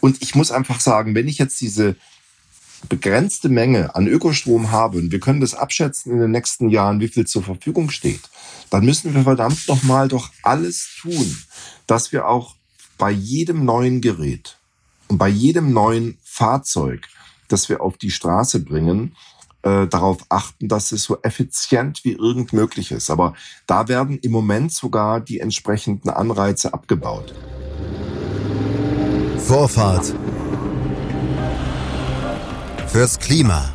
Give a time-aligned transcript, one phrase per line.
[0.00, 1.96] Und ich muss einfach sagen, wenn ich jetzt diese
[2.88, 7.08] begrenzte Menge an Ökostrom habe und wir können das abschätzen in den nächsten Jahren, wie
[7.08, 8.22] viel zur Verfügung steht,
[8.70, 11.38] dann müssen wir verdammt nochmal doch alles tun,
[11.86, 12.54] dass wir auch
[12.98, 14.58] bei jedem neuen Gerät
[15.08, 17.08] und bei jedem neuen Fahrzeug,
[17.48, 19.16] das wir auf die Straße bringen,
[19.62, 23.10] äh, darauf achten, dass es so effizient wie irgend möglich ist.
[23.10, 23.34] Aber
[23.66, 27.34] da werden im Moment sogar die entsprechenden Anreize abgebaut.
[29.44, 30.14] Vorfahrt
[32.86, 33.74] fürs Klima.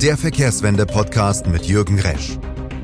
[0.00, 2.38] Der Verkehrswende-Podcast mit Jürgen Resch.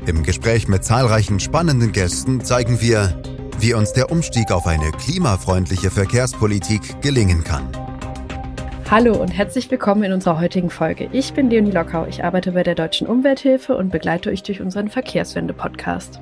[0.05, 3.19] Im Gespräch mit zahlreichen spannenden Gästen zeigen wir,
[3.59, 7.67] wie uns der Umstieg auf eine klimafreundliche Verkehrspolitik gelingen kann.
[8.91, 11.09] Hallo und herzlich willkommen in unserer heutigen Folge.
[11.13, 14.89] Ich bin Leonie Lockau, ich arbeite bei der Deutschen Umwelthilfe und begleite euch durch unseren
[14.89, 16.21] Verkehrswende-Podcast.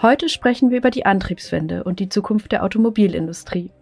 [0.00, 3.72] Heute sprechen wir über die Antriebswende und die Zukunft der Automobilindustrie.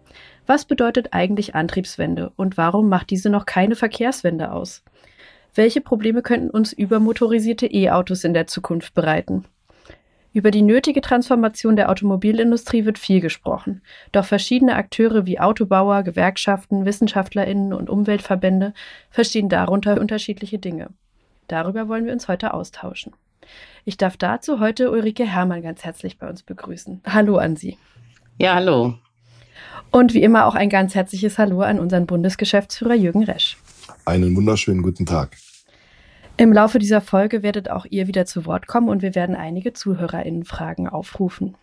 [0.45, 4.83] Was bedeutet eigentlich Antriebswende und warum macht diese noch keine Verkehrswende aus?
[5.55, 9.45] Welche Probleme könnten uns übermotorisierte E-Autos in der Zukunft bereiten?
[10.33, 13.83] Über die nötige Transformation der Automobilindustrie wird viel gesprochen.
[14.11, 18.73] Doch verschiedene Akteure wie Autobauer, Gewerkschaften, Wissenschaftlerinnen und Umweltverbände
[19.11, 20.87] verstehen darunter unterschiedliche Dinge.
[21.47, 23.13] Darüber wollen wir uns heute austauschen.
[23.85, 27.01] Ich darf dazu heute Ulrike Herrmann ganz herzlich bei uns begrüßen.
[27.05, 27.77] Hallo an Sie.
[28.39, 28.95] Ja, hallo.
[29.93, 33.57] Und wie immer auch ein ganz herzliches Hallo an unseren Bundesgeschäftsführer Jürgen Resch.
[34.05, 35.37] Einen wunderschönen guten Tag.
[36.35, 39.71] Im Laufe dieser Folge werdet auch ihr wieder zu Wort kommen und wir werden einige
[39.73, 41.53] Zuhörerinnenfragen aufrufen.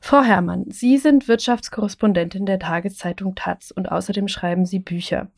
[0.00, 5.28] Frau Herrmann, Sie sind Wirtschaftskorrespondentin der Tageszeitung Taz und außerdem schreiben Sie Bücher.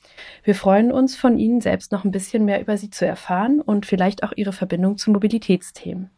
[0.45, 3.85] Wir freuen uns, von Ihnen selbst noch ein bisschen mehr über Sie zu erfahren und
[3.85, 6.09] vielleicht auch Ihre Verbindung zu Mobilitätsthemen.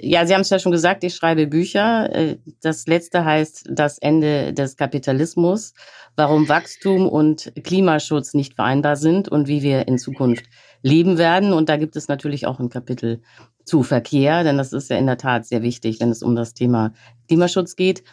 [0.00, 2.14] Ja, Sie haben es ja schon gesagt, ich schreibe Bücher.
[2.14, 5.74] Äh, das letzte heißt Das Ende des Kapitalismus,
[6.16, 10.44] warum Wachstum und Klimaschutz nicht vereinbar sind und wie wir in Zukunft
[10.82, 11.52] leben werden.
[11.52, 13.20] Und da gibt es natürlich auch ein Kapitel
[13.64, 16.54] zu Verkehr, denn das ist ja in der Tat sehr wichtig, wenn es um das
[16.54, 16.92] Thema
[17.26, 18.04] Klimaschutz geht.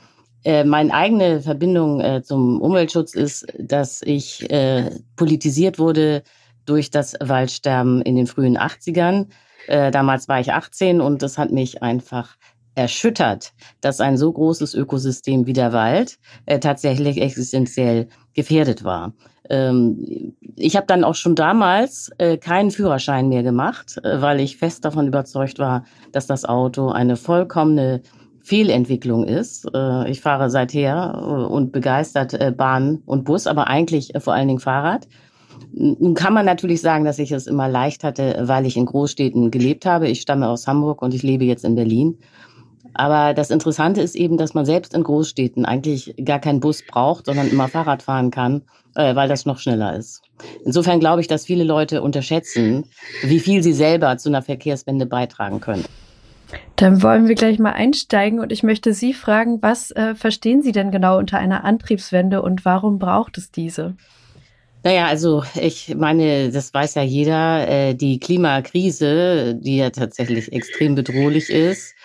[0.44, 6.24] Äh, meine eigene Verbindung äh, zum Umweltschutz ist, dass ich äh, politisiert wurde
[6.66, 9.28] durch das Waldsterben in den frühen 80ern.
[9.68, 12.36] Äh, damals war ich 18 und das hat mich einfach
[12.76, 19.14] erschüttert, dass ein so großes Ökosystem wie der Wald äh, tatsächlich existenziell gefährdet war.
[19.50, 24.58] Ähm, ich habe dann auch schon damals äh, keinen Führerschein mehr gemacht, äh, weil ich
[24.58, 28.02] fest davon überzeugt war, dass das Auto eine vollkommene
[28.42, 29.68] Fehlentwicklung ist.
[29.74, 34.60] Äh, ich fahre seither äh, und begeistert Bahn und Bus, aber eigentlich vor allen Dingen
[34.60, 35.08] Fahrrad.
[35.72, 39.52] Nun kann man natürlich sagen, dass ich es immer leicht hatte, weil ich in Großstädten
[39.52, 40.08] gelebt habe.
[40.08, 42.18] Ich stamme aus Hamburg und ich lebe jetzt in Berlin.
[42.94, 47.26] Aber das Interessante ist eben, dass man selbst in Großstädten eigentlich gar keinen Bus braucht,
[47.26, 48.62] sondern immer Fahrrad fahren kann,
[48.96, 50.22] äh, weil das noch schneller ist.
[50.64, 52.86] Insofern glaube ich, dass viele Leute unterschätzen,
[53.24, 55.86] wie viel sie selber zu einer Verkehrswende beitragen können.
[56.76, 60.72] Dann wollen wir gleich mal einsteigen und ich möchte Sie fragen, was äh, verstehen Sie
[60.72, 63.96] denn genau unter einer Antriebswende und warum braucht es diese?
[64.84, 70.96] Naja, also ich meine, das weiß ja jeder, äh, die Klimakrise, die ja tatsächlich extrem
[70.96, 71.96] bedrohlich ist,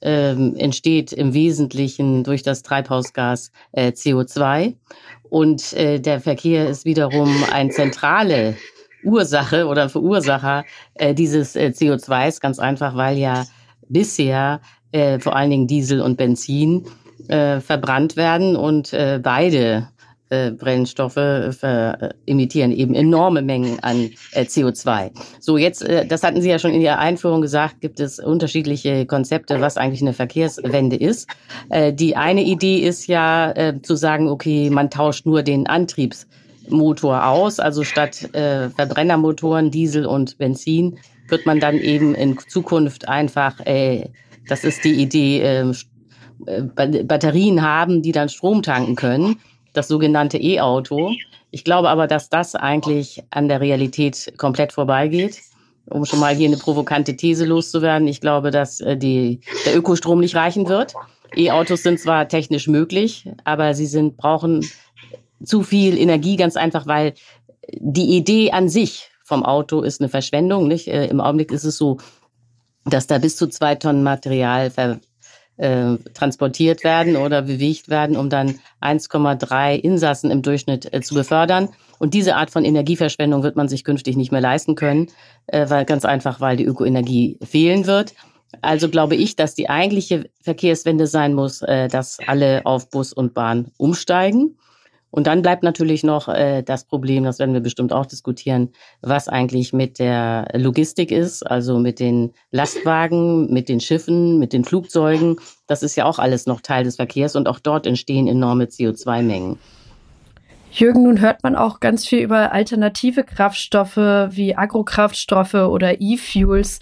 [0.00, 4.74] ähm, entsteht im Wesentlichen durch das Treibhausgas äh, CO2.
[5.28, 8.56] Und äh, der Verkehr ist wiederum eine zentrale
[9.02, 13.46] Ursache oder Verursacher äh, dieses äh, CO2s, ganz einfach, weil ja
[13.88, 14.60] bisher
[14.92, 16.86] äh, vor allen Dingen Diesel und Benzin
[17.26, 19.88] äh, verbrannt werden und äh, beide
[20.30, 25.10] äh, Brennstoffe äh, emittieren eben enorme Mengen an äh, CO2.
[25.40, 29.06] So, jetzt, äh, das hatten Sie ja schon in Ihrer Einführung gesagt, gibt es unterschiedliche
[29.06, 31.28] Konzepte, was eigentlich eine Verkehrswende ist.
[31.70, 37.26] Äh, die eine Idee ist ja äh, zu sagen, okay, man tauscht nur den Antriebsmotor
[37.26, 43.60] aus, also statt äh, Verbrennermotoren, Diesel und Benzin wird man dann eben in Zukunft einfach,
[43.66, 44.10] äh,
[44.46, 45.72] das ist die Idee, äh,
[47.04, 49.36] Batterien haben, die dann Strom tanken können
[49.78, 51.12] das sogenannte E-Auto.
[51.50, 55.40] Ich glaube aber, dass das eigentlich an der Realität komplett vorbeigeht.
[55.86, 58.08] Um schon mal hier eine provokante These loszuwerden.
[58.08, 60.92] Ich glaube, dass äh, die, der Ökostrom nicht reichen wird.
[61.34, 64.66] E-Autos sind zwar technisch möglich, aber sie sind, brauchen
[65.42, 67.14] zu viel Energie, ganz einfach, weil
[67.72, 70.68] die Idee an sich vom Auto ist eine Verschwendung.
[70.68, 70.88] Nicht?
[70.88, 71.98] Äh, Im Augenblick ist es so,
[72.84, 75.00] dass da bis zu zwei Tonnen Material ver
[75.58, 81.68] äh, transportiert werden oder bewegt werden, um dann 1,3 Insassen im Durchschnitt äh, zu befördern.
[81.98, 85.08] Und diese Art von Energieverschwendung wird man sich künftig nicht mehr leisten können,
[85.46, 88.14] äh, weil ganz einfach, weil die Ökoenergie fehlen wird.
[88.62, 93.34] Also glaube ich, dass die eigentliche Verkehrswende sein muss, äh, dass alle auf Bus und
[93.34, 94.56] Bahn umsteigen.
[95.10, 98.70] Und dann bleibt natürlich noch äh, das Problem, das werden wir bestimmt auch diskutieren,
[99.00, 104.64] was eigentlich mit der Logistik ist, also mit den Lastwagen, mit den Schiffen, mit den
[104.64, 105.36] Flugzeugen.
[105.66, 109.58] Das ist ja auch alles noch Teil des Verkehrs und auch dort entstehen enorme CO2-Mengen.
[110.70, 116.80] Jürgen, nun hört man auch ganz viel über alternative Kraftstoffe wie Agrokraftstoffe oder E-Fuels.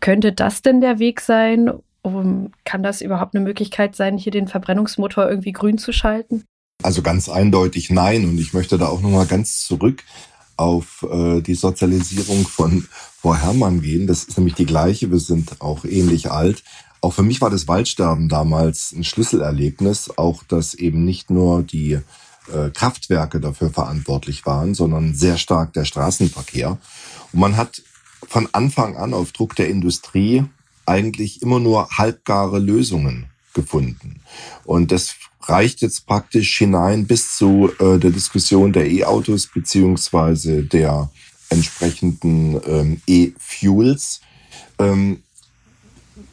[0.00, 1.70] Könnte das denn der Weg sein?
[2.04, 6.44] Um, kann das überhaupt eine Möglichkeit sein, hier den Verbrennungsmotor irgendwie grün zu schalten?
[6.82, 8.24] Also ganz eindeutig nein.
[8.24, 10.04] Und ich möchte da auch nochmal ganz zurück
[10.56, 12.86] auf äh, die Sozialisierung von
[13.20, 14.06] Frau Herrmann gehen.
[14.06, 15.10] Das ist nämlich die gleiche.
[15.10, 16.62] Wir sind auch ähnlich alt.
[17.00, 20.10] Auch für mich war das Waldsterben damals ein Schlüsselerlebnis.
[20.16, 21.98] Auch, dass eben nicht nur die
[22.52, 26.78] äh, Kraftwerke dafür verantwortlich waren, sondern sehr stark der Straßenverkehr.
[27.32, 27.82] Und man hat
[28.28, 30.44] von Anfang an auf Druck der Industrie
[30.86, 34.20] eigentlich immer nur halbgare Lösungen gefunden.
[34.64, 41.10] Und das reicht jetzt praktisch hinein bis zu äh, der Diskussion der E-Autos beziehungsweise der
[41.48, 44.20] entsprechenden ähm, E-Fuels.
[44.78, 45.22] Ähm,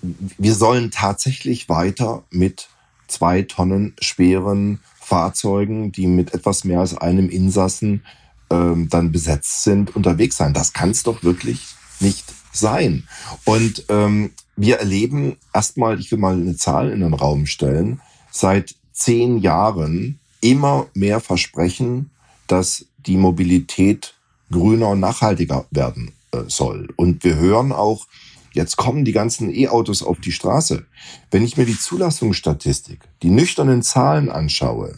[0.02, 2.70] wir sollen tatsächlich weiter mit
[3.08, 8.06] zwei Tonnen schweren Fahrzeugen, die mit etwas mehr als einem Insassen
[8.50, 10.54] ähm, dann besetzt sind, unterwegs sein.
[10.54, 11.66] Das kann es doch wirklich
[12.00, 13.08] nicht sein.
[13.46, 18.02] Und ähm, wir erleben erstmal, ich will mal eine Zahl in den Raum stellen,
[18.32, 22.12] seit zehn Jahren immer mehr Versprechen,
[22.48, 24.14] dass die Mobilität
[24.52, 26.90] grüner und nachhaltiger werden äh, soll.
[26.96, 28.08] Und wir hören auch,
[28.52, 30.86] jetzt kommen die ganzen E-Autos auf die Straße.
[31.32, 34.98] Wenn ich mir die Zulassungsstatistik, die nüchternen Zahlen anschaue,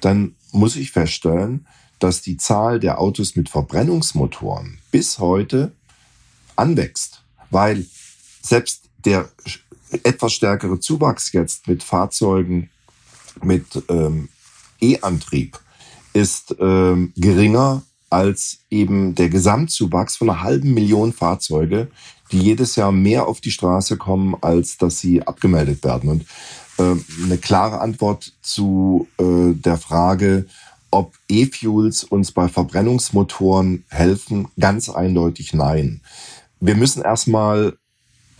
[0.00, 1.66] dann muss ich feststellen,
[1.98, 5.72] dass die Zahl der Autos mit Verbrennungsmotoren bis heute
[6.56, 7.86] anwächst, weil
[8.42, 9.28] selbst der
[10.04, 12.70] etwas stärkere Zuwachs jetzt mit Fahrzeugen
[13.42, 14.28] mit ähm,
[14.80, 15.58] E-Antrieb
[16.12, 21.88] ist ähm, geringer als eben der Gesamtzuwachs von einer halben Million Fahrzeuge,
[22.32, 26.10] die jedes Jahr mehr auf die Straße kommen, als dass sie abgemeldet werden.
[26.10, 26.26] Und
[26.78, 30.46] äh, eine klare Antwort zu äh, der Frage,
[30.90, 36.00] ob E-Fuels uns bei Verbrennungsmotoren helfen, ganz eindeutig nein.
[36.58, 37.78] Wir müssen erstmal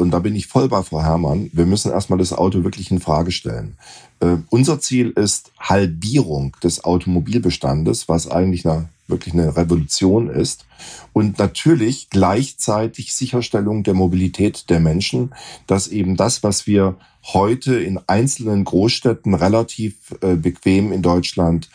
[0.00, 3.00] und da bin ich voll bei Frau Herrmann, wir müssen erstmal das Auto wirklich in
[3.00, 3.76] Frage stellen.
[4.20, 10.64] Äh, unser Ziel ist Halbierung des Automobilbestandes, was eigentlich eine, wirklich eine Revolution ist.
[11.12, 15.34] Und natürlich gleichzeitig Sicherstellung der Mobilität der Menschen,
[15.66, 21.68] dass eben das, was wir heute in einzelnen Großstädten relativ äh, bequem in Deutschland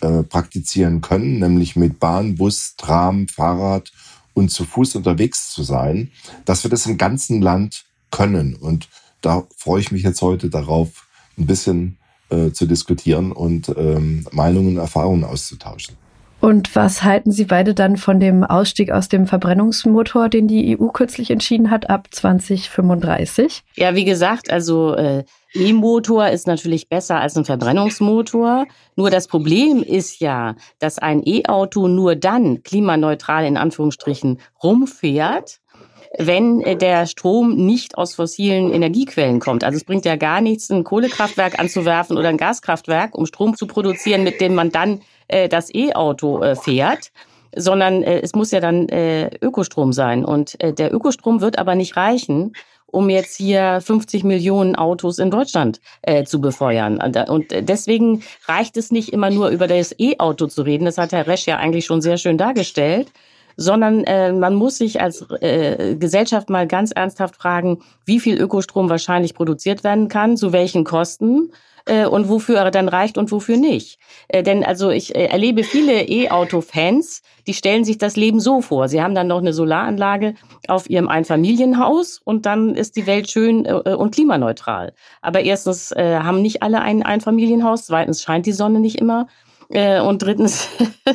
[0.00, 3.92] äh, praktizieren können, nämlich mit Bahn, Bus, Tram, Fahrrad
[4.36, 6.10] und zu Fuß unterwegs zu sein,
[6.44, 8.54] dass wir das im ganzen Land können.
[8.54, 8.90] Und
[9.22, 11.96] da freue ich mich jetzt heute darauf, ein bisschen
[12.28, 15.96] äh, zu diskutieren und ähm, Meinungen und Erfahrungen auszutauschen.
[16.46, 20.90] Und was halten Sie beide dann von dem Ausstieg aus dem Verbrennungsmotor, den die EU
[20.90, 23.64] kürzlich entschieden hat, ab 2035?
[23.74, 28.66] Ja, wie gesagt, also äh, E-Motor ist natürlich besser als ein Verbrennungsmotor.
[28.94, 35.58] Nur das Problem ist ja, dass ein E-Auto nur dann klimaneutral in Anführungsstrichen rumfährt,
[36.16, 39.64] wenn äh, der Strom nicht aus fossilen Energiequellen kommt.
[39.64, 43.66] Also es bringt ja gar nichts, ein Kohlekraftwerk anzuwerfen oder ein Gaskraftwerk, um Strom zu
[43.66, 47.10] produzieren, mit dem man dann äh, das E-Auto äh, fährt
[47.58, 50.24] sondern äh, es muss ja dann äh, Ökostrom sein.
[50.24, 52.52] Und äh, der Ökostrom wird aber nicht reichen,
[52.86, 57.00] um jetzt hier 50 Millionen Autos in Deutschland äh, zu befeuern.
[57.28, 60.84] Und deswegen reicht es nicht immer nur über das E-Auto zu reden.
[60.84, 63.08] Das hat Herr Resch ja eigentlich schon sehr schön dargestellt
[63.58, 68.90] sondern äh, man muss sich als äh, Gesellschaft mal ganz ernsthaft fragen, wie viel Ökostrom
[68.90, 71.50] wahrscheinlich produziert werden kann, zu welchen Kosten
[71.86, 74.00] äh, und wofür dann reicht und wofür nicht.
[74.26, 78.88] Äh, denn also ich äh, erlebe viele E-Auto-Fans, die stellen sich das Leben so vor.
[78.88, 80.34] Sie haben dann noch eine Solaranlage
[80.66, 84.94] auf ihrem Einfamilienhaus und dann ist die Welt schön und klimaneutral.
[85.22, 89.28] Aber erstens haben nicht alle ein Einfamilienhaus, zweitens scheint die Sonne nicht immer.
[89.68, 90.68] Und drittens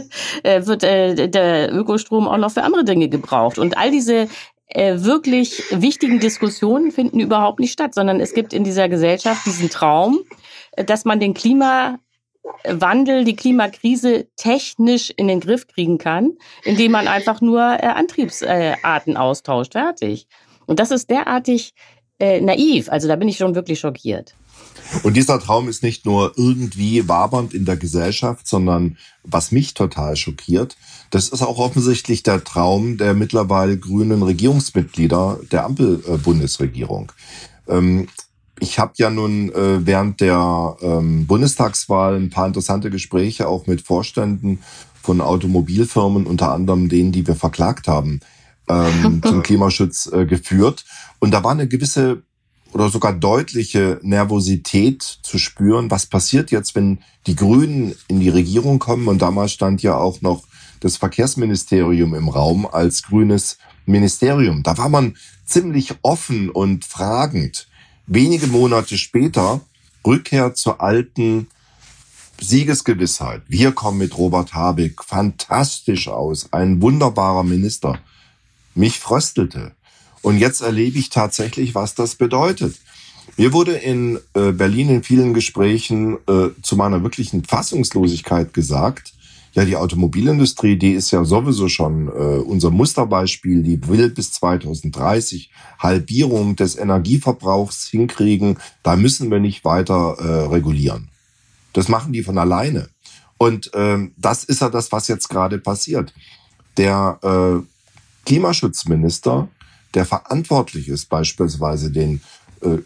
[0.44, 3.60] wird der Ökostrom auch noch für andere Dinge gebraucht.
[3.60, 4.30] Und all diese
[4.74, 10.20] wirklich wichtigen Diskussionen finden überhaupt nicht statt, sondern es gibt in dieser Gesellschaft diesen Traum,
[10.76, 16.32] dass man den Klimawandel, die Klimakrise technisch in den Griff kriegen kann,
[16.64, 19.74] indem man einfach nur äh, Antriebsarten austauscht.
[19.74, 20.28] Fertig.
[20.66, 21.74] Und das ist derartig
[22.20, 22.90] äh, naiv.
[22.90, 24.36] Also da bin ich schon wirklich schockiert.
[25.04, 30.16] Und dieser Traum ist nicht nur irgendwie wabernd in der Gesellschaft, sondern was mich total
[30.16, 30.76] schockiert,
[31.12, 37.12] das ist auch offensichtlich der Traum der mittlerweile grünen Regierungsmitglieder der Ampel-Bundesregierung.
[37.68, 38.08] Ähm,
[38.62, 43.82] ich habe ja nun äh, während der ähm, Bundestagswahl ein paar interessante Gespräche auch mit
[43.82, 44.60] Vorständen
[45.02, 48.20] von Automobilfirmen, unter anderem denen, die wir verklagt haben,
[48.70, 50.86] ähm, zum Klimaschutz äh, geführt.
[51.20, 52.22] Und da war eine gewisse
[52.72, 55.92] oder sogar deutliche Nervosität zu spüren.
[55.92, 59.08] Was passiert jetzt, wenn die Grünen in die Regierung kommen?
[59.08, 60.44] Und damals stand ja auch noch
[60.80, 64.62] das Verkehrsministerium im Raum als grünes Ministerium.
[64.64, 65.16] Da war man
[65.46, 67.68] ziemlich offen und fragend.
[68.08, 69.62] Wenige Monate später
[70.06, 71.48] Rückkehr zur alten
[72.40, 73.44] Siegesgewissheit.
[73.48, 76.52] Wir kommen mit Robert Habeck fantastisch aus.
[76.52, 78.00] Ein wunderbarer Minister.
[78.74, 79.74] Mich fröstelte.
[80.22, 82.80] Und jetzt erlebe ich tatsächlich, was das bedeutet.
[83.38, 89.14] Mir wurde in äh, Berlin in vielen Gesprächen äh, zu meiner wirklichen Fassungslosigkeit gesagt,
[89.54, 93.64] ja, die Automobilindustrie, die ist ja sowieso schon äh, unser Musterbeispiel.
[93.64, 98.58] Die will bis 2030 Halbierung des Energieverbrauchs hinkriegen.
[98.82, 101.10] Da müssen wir nicht weiter äh, regulieren.
[101.74, 102.90] Das machen die von alleine.
[103.38, 106.14] Und ähm, das ist ja das, was jetzt gerade passiert.
[106.78, 107.66] Der äh,
[108.26, 109.50] Klimaschutzminister,
[109.94, 112.22] der verantwortlich ist, beispielsweise den
[112.62, 112.78] äh,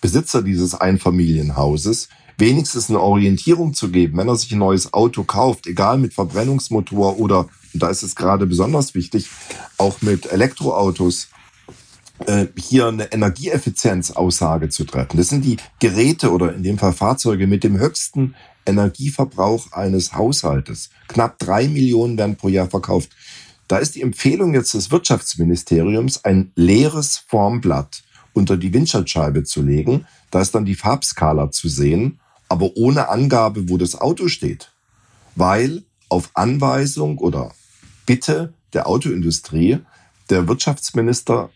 [0.00, 5.66] Besitzer dieses Einfamilienhauses, wenigstens eine Orientierung zu geben, wenn er sich ein neues Auto kauft,
[5.66, 9.28] egal mit Verbrennungsmotor oder, und da ist es gerade besonders wichtig,
[9.78, 11.28] auch mit Elektroautos,
[12.26, 15.16] äh, hier eine Energieeffizienzaussage zu treffen.
[15.16, 18.34] Das sind die Geräte oder in dem Fall Fahrzeuge mit dem höchsten
[18.66, 20.90] Energieverbrauch eines Haushaltes.
[21.08, 23.10] Knapp drei Millionen werden pro Jahr verkauft.
[23.68, 30.06] Da ist die Empfehlung jetzt des Wirtschaftsministeriums, ein leeres Formblatt unter die Windschutzscheibe zu legen.
[30.30, 32.18] Da ist dann die Farbskala zu sehen
[32.54, 34.70] aber ohne Angabe, wo das Auto steht.
[35.34, 37.52] Weil auf Anweisung oder
[38.06, 39.80] Bitte der Autoindustrie
[40.30, 41.50] der Wirtschaftsminister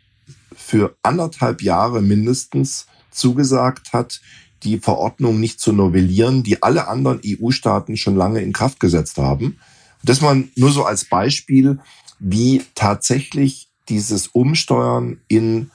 [0.56, 4.20] für anderthalb Jahre mindestens zugesagt hat,
[4.64, 9.60] die Verordnung nicht zu novellieren, die alle anderen EU-Staaten schon lange in Kraft gesetzt haben.
[10.02, 11.78] Das man nur so als Beispiel,
[12.18, 15.70] wie tatsächlich dieses Umsteuern in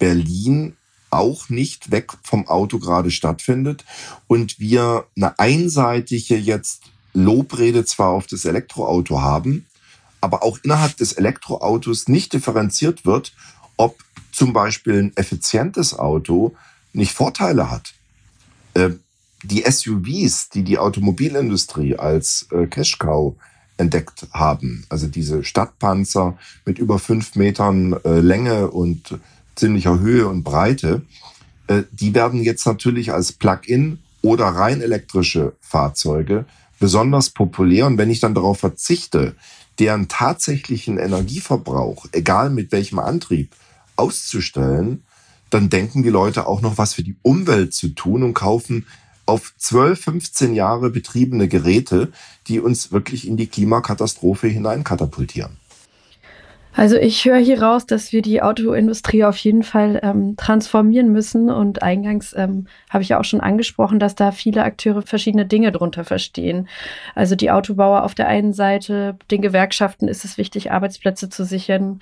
[0.00, 0.76] Berlin
[1.16, 3.84] auch nicht weg vom Auto gerade stattfindet
[4.26, 9.66] und wir eine einseitige jetzt Lobrede zwar auf das Elektroauto haben,
[10.20, 13.32] aber auch innerhalb des Elektroautos nicht differenziert wird,
[13.76, 13.98] ob
[14.32, 16.54] zum Beispiel ein effizientes Auto
[16.92, 17.94] nicht Vorteile hat.
[18.74, 18.90] Äh,
[19.42, 23.34] die SUVs, die die Automobilindustrie als äh, Cash-Cow
[23.78, 29.18] entdeckt haben, also diese Stadtpanzer mit über fünf Metern äh, Länge und
[29.56, 31.02] ziemlicher Höhe und Breite,
[31.66, 36.44] äh, die werden jetzt natürlich als Plug-in oder rein elektrische Fahrzeuge
[36.78, 37.86] besonders populär.
[37.86, 39.34] Und wenn ich dann darauf verzichte,
[39.78, 43.52] deren tatsächlichen Energieverbrauch, egal mit welchem Antrieb,
[43.96, 45.02] auszustellen,
[45.50, 48.86] dann denken die Leute auch noch was für die Umwelt zu tun und kaufen
[49.26, 52.12] auf 12, 15 Jahre betriebene Geräte,
[52.46, 55.56] die uns wirklich in die Klimakatastrophe hineinkatapultieren.
[56.78, 61.48] Also ich höre hier raus, dass wir die Autoindustrie auf jeden Fall ähm, transformieren müssen.
[61.48, 65.72] Und eingangs ähm, habe ich ja auch schon angesprochen, dass da viele Akteure verschiedene Dinge
[65.72, 66.68] drunter verstehen.
[67.14, 72.00] Also die Autobauer auf der einen Seite, den Gewerkschaften ist es wichtig, Arbeitsplätze zu sichern.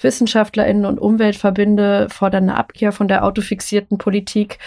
[0.00, 4.58] WissenschaftlerInnen und Umweltverbünde fordern eine Abkehr von der autofixierten Politik.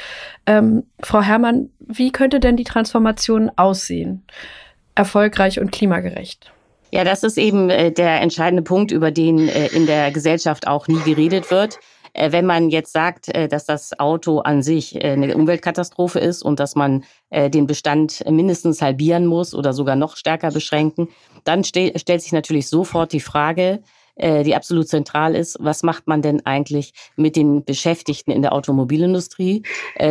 [0.46, 4.24] Ähm, Frau Herrmann, wie könnte denn die Transformation aussehen?
[4.94, 6.52] Erfolgreich und klimagerecht.
[6.92, 10.88] Ja, das ist eben äh, der entscheidende Punkt, über den äh, in der Gesellschaft auch
[10.88, 11.80] nie geredet wird.
[12.14, 16.76] Äh, wenn man jetzt sagt, dass das Auto an sich eine Umweltkatastrophe ist und dass
[16.76, 21.10] man den Bestand mindestens halbieren muss oder sogar noch stärker beschränken,
[21.44, 23.82] dann stellt sich natürlich sofort die Frage,
[24.18, 29.64] die absolut zentral ist, was macht man denn eigentlich mit den Beschäftigten in der Automobilindustrie?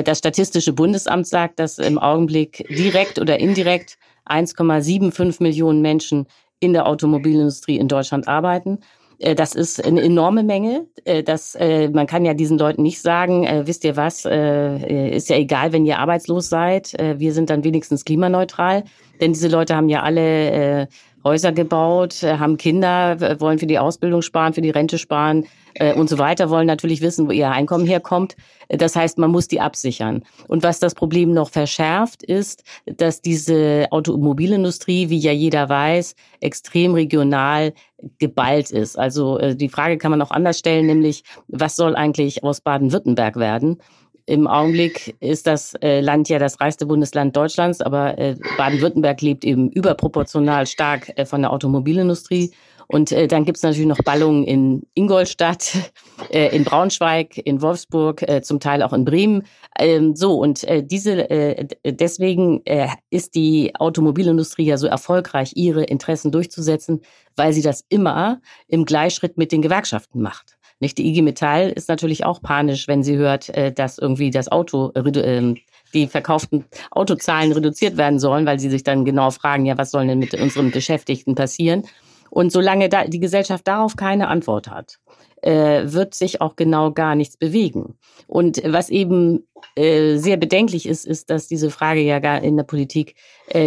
[0.04, 6.26] Das Statistische Bundesamt sagt, dass im Augenblick direkt oder indirekt 1,75 Millionen Menschen
[6.60, 8.78] in der Automobilindustrie in Deutschland arbeiten.
[9.18, 10.86] Äh, das ist eine enorme Menge.
[11.04, 15.36] Äh, das, äh, man kann ja diesen Leuten nicht sagen, wisst ihr was, ist ja
[15.36, 18.84] egal, wenn ihr arbeitslos seid, wir sind dann wenigstens klimaneutral.
[19.20, 20.88] Denn diese Leute haben ja alle
[21.26, 25.44] Häuser gebaut, haben Kinder, wollen für die Ausbildung sparen, für die Rente sparen,
[25.78, 28.36] äh, und so weiter wollen natürlich wissen, wo ihr Einkommen herkommt.
[28.68, 30.24] Das heißt, man muss die absichern.
[30.48, 36.94] Und was das Problem noch verschärft, ist, dass diese Automobilindustrie, wie ja jeder weiß, extrem
[36.94, 37.72] regional
[38.18, 38.98] geballt ist.
[38.98, 43.36] Also äh, die Frage kann man auch anders stellen, nämlich was soll eigentlich aus Baden-Württemberg
[43.36, 43.78] werden?
[44.26, 49.44] Im Augenblick ist das äh, Land ja das reichste Bundesland Deutschlands, aber äh, Baden-Württemberg lebt
[49.44, 52.52] eben überproportional stark äh, von der Automobilindustrie.
[52.88, 55.72] Und äh, dann gibt's natürlich noch Ballungen in Ingolstadt,
[56.30, 59.44] äh, in Braunschweig, in Wolfsburg, äh, zum Teil auch in Bremen.
[59.78, 65.84] Ähm, so, und äh, diese äh, deswegen äh, ist die Automobilindustrie ja so erfolgreich, ihre
[65.84, 67.02] Interessen durchzusetzen,
[67.36, 70.55] weil sie das immer im Gleichschritt mit den Gewerkschaften macht.
[70.78, 74.52] Nicht die IG Metall ist natürlich auch panisch, wenn sie hört, äh, dass irgendwie das
[74.52, 75.54] Auto äh,
[75.94, 80.06] die verkauften Autozahlen reduziert werden sollen, weil sie sich dann genau fragen, ja, was soll
[80.06, 81.84] denn mit unseren Beschäftigten passieren?
[82.28, 84.98] Und solange die Gesellschaft darauf keine Antwort hat,
[85.42, 87.94] äh, wird sich auch genau gar nichts bewegen.
[88.26, 89.46] Und was eben
[89.78, 93.14] sehr bedenklich ist, ist, dass diese Frage ja gar in der Politik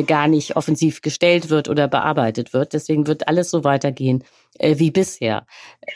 [0.08, 2.74] gar nicht offensiv gestellt wird oder bearbeitet wird.
[2.74, 4.24] Deswegen wird alles so weitergehen
[4.60, 5.46] wie bisher.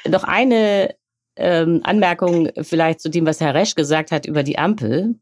[0.08, 0.94] Noch eine
[1.36, 5.16] ähm, Anmerkung vielleicht zu dem, was Herr Resch gesagt hat über die Ampel.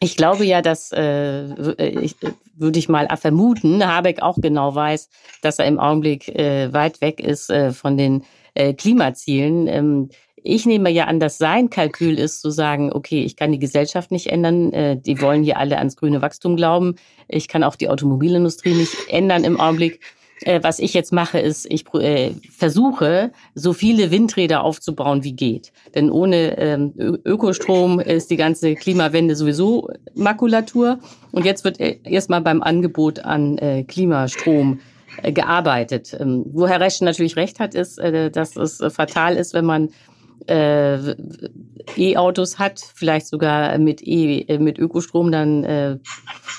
[0.00, 2.16] Ich glaube ja, dass, äh, ich,
[2.54, 5.08] würde ich mal vermuten, Habeck auch genau weiß,
[5.42, 8.24] dass er im Augenblick äh, weit weg ist äh, von den
[8.54, 9.66] äh, Klimazielen.
[9.66, 10.10] Ähm,
[10.46, 14.10] ich nehme ja an, dass sein Kalkül ist, zu sagen, okay, ich kann die Gesellschaft
[14.10, 16.96] nicht ändern, äh, die wollen hier alle ans grüne Wachstum glauben,
[17.28, 20.00] ich kann auch die Automobilindustrie nicht ändern im Augenblick
[20.42, 25.72] äh, was ich jetzt mache, ist, ich äh, versuche, so viele Windräder aufzubauen, wie geht.
[25.94, 26.92] Denn ohne ähm,
[27.24, 30.98] Ökostrom ist die ganze Klimawende sowieso Makulatur.
[31.32, 34.80] Und jetzt wird äh, erstmal beim Angebot an äh, Klimastrom
[35.22, 36.16] äh, gearbeitet.
[36.18, 39.90] Ähm, wo Herr Resch natürlich recht hat, ist, dass es fatal ist, wenn man
[40.46, 41.14] äh,
[41.96, 45.98] E-Autos hat, vielleicht sogar mit E äh, mit Ökostrom dann äh,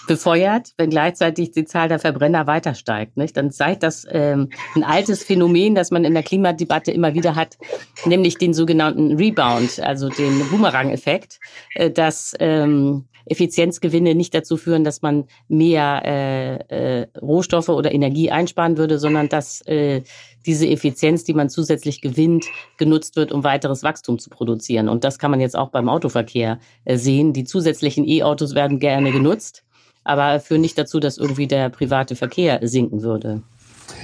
[0.08, 3.18] befeuert, wenn gleichzeitig die Zahl der Verbrenner weiter steigt.
[3.18, 3.38] Nicht?
[3.38, 7.58] Dann zeigt das ähm, ein altes Phänomen, das man in der Klimadebatte immer wieder hat,
[8.06, 11.40] nämlich den sogenannten Rebound, also den Boomerang-Effekt,
[11.76, 18.32] äh, dass ähm, Effizienzgewinne nicht dazu führen, dass man mehr äh, äh, Rohstoffe oder Energie
[18.32, 20.04] einsparen würde, sondern dass äh,
[20.46, 22.46] diese Effizienz, die man zusätzlich gewinnt,
[22.78, 24.90] genutzt wird, um weiteres Wachstum zu produzieren.
[24.90, 27.34] Und das kann man jetzt auch beim Autoverkehr äh, sehen.
[27.34, 29.64] Die zusätzlichen E-Autos werden gerne genutzt,
[30.04, 33.42] aber führen nicht dazu, dass irgendwie der private Verkehr sinken würde.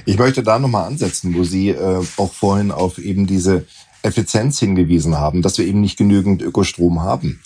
[0.04, 3.66] Ich möchte da nochmal ansetzen, wo Sie äh, auch vorhin auf eben diese
[4.02, 7.40] Effizienz hingewiesen haben, dass wir eben nicht genügend Ökostrom haben.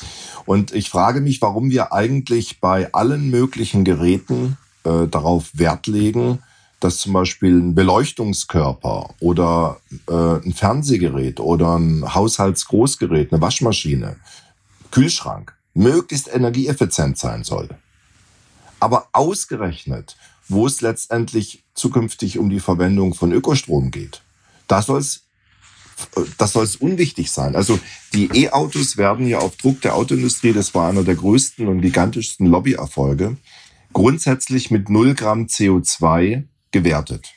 [0.46, 6.38] Und ich frage mich, warum wir eigentlich bei allen möglichen Geräten äh, darauf Wert legen,
[6.80, 14.16] dass zum Beispiel ein Beleuchtungskörper oder äh, ein Fernsehgerät oder ein Haushaltsgroßgerät, eine Waschmaschine,
[14.90, 17.68] Kühlschrank möglichst energieeffizient sein soll.
[18.78, 20.16] Aber ausgerechnet,
[20.48, 24.22] wo es letztendlich zukünftig um die Verwendung von Ökostrom geht,
[24.68, 25.22] da soll es
[26.36, 27.56] das soll es unwichtig sein.
[27.56, 27.80] Also
[28.12, 32.46] die E-Autos werden ja auf Druck der Autoindustrie, das war einer der größten und gigantischsten
[32.46, 33.38] Lobbyerfolge,
[33.94, 36.44] grundsätzlich mit 0 Gramm CO2
[36.76, 37.32] gewertet.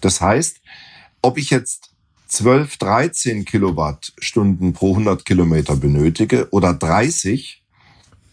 [0.00, 0.60] Das heißt,
[1.22, 1.94] ob ich jetzt
[2.28, 7.62] 12, 13 Kilowattstunden pro 100 Kilometer benötige oder 30,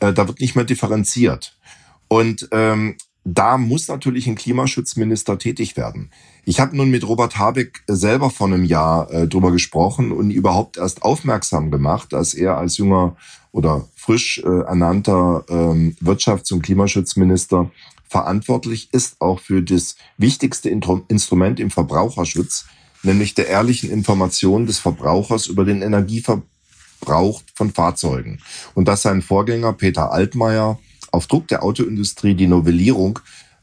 [0.01, 1.57] äh, da wird nicht mehr differenziert.
[2.09, 6.09] Und ähm, da muss natürlich ein Klimaschutzminister tätig werden.
[6.43, 10.77] Ich habe nun mit Robert Habeck selber vor einem Jahr äh, drüber gesprochen und überhaupt
[10.77, 13.15] erst aufmerksam gemacht, dass er als junger
[13.51, 17.69] oder frisch äh, ernannter ähm, Wirtschafts- und Klimaschutzminister
[18.11, 22.65] verantwortlich ist auch für das wichtigste Instrument im Verbraucherschutz,
[23.03, 28.41] nämlich der ehrlichen Information des Verbrauchers über den Energieverbrauch von Fahrzeugen.
[28.75, 30.77] Und dass sein Vorgänger Peter Altmaier
[31.11, 33.19] auf Druck der Autoindustrie die Novellierung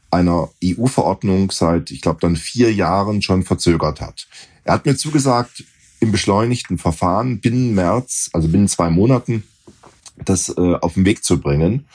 [0.09, 4.27] einer EU-Verordnung seit, ich glaube, dann vier Jahren schon verzögert hat.
[4.63, 5.63] Er hat mir zugesagt,
[5.99, 9.43] im beschleunigten Verfahren binnen März, also binnen zwei Monaten,
[10.25, 11.85] das äh, auf den Weg zu bringen.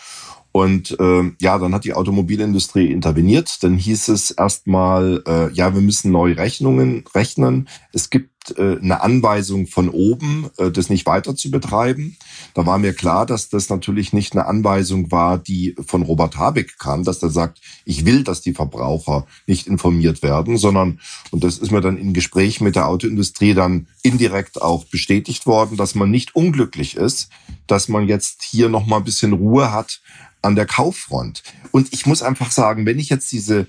[0.56, 3.64] Und äh, ja, dann hat die Automobilindustrie interveniert.
[3.64, 7.68] Dann hieß es erstmal, äh, ja, wir müssen neue Rechnungen rechnen.
[7.92, 12.16] Es gibt äh, eine Anweisung von oben, äh, das nicht weiter zu betreiben.
[12.54, 16.78] Da war mir klar, dass das natürlich nicht eine Anweisung war, die von Robert Habeck
[16.78, 21.00] kam, dass er sagt, ich will, dass die Verbraucher nicht informiert werden, sondern,
[21.32, 25.76] und das ist mir dann in Gespräch mit der Autoindustrie dann indirekt auch bestätigt worden,
[25.76, 27.28] dass man nicht unglücklich ist,
[27.66, 30.00] dass man jetzt hier nochmal ein bisschen Ruhe hat
[30.44, 31.42] an der Kauffront.
[31.70, 33.66] Und ich muss einfach sagen, wenn ich jetzt diese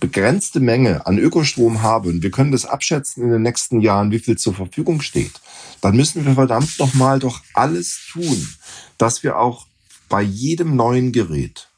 [0.00, 4.18] begrenzte Menge an Ökostrom habe und wir können das abschätzen in den nächsten Jahren, wie
[4.18, 5.40] viel zur Verfügung steht,
[5.80, 8.48] dann müssen wir verdammt nochmal doch alles tun,
[8.98, 9.66] dass wir auch
[10.08, 11.68] bei jedem neuen Gerät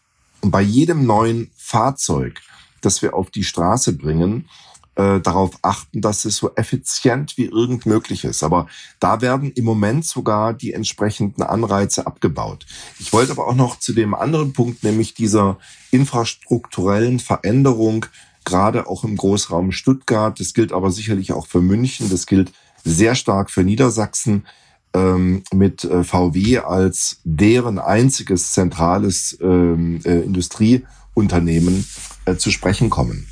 [0.40, 2.40] und bei jedem neuen Fahrzeug,
[2.80, 4.48] das wir auf die Straße bringen,
[4.96, 8.42] äh, darauf achten, dass es so effizient wie irgend möglich ist.
[8.42, 8.66] Aber
[8.98, 12.66] da werden im Moment sogar die entsprechenden Anreize abgebaut.
[12.98, 15.58] Ich wollte aber auch noch zu dem anderen Punkt, nämlich dieser
[15.90, 18.06] infrastrukturellen Veränderung
[18.44, 20.40] gerade auch im Großraum Stuttgart.
[20.40, 22.08] Das gilt aber sicherlich auch für München.
[22.08, 22.52] Das gilt
[22.84, 24.46] sehr stark für Niedersachsen
[24.94, 31.86] ähm, mit äh, VW als deren einziges zentrales ähm, äh, Industrieunternehmen
[32.24, 33.26] äh, zu sprechen kommen.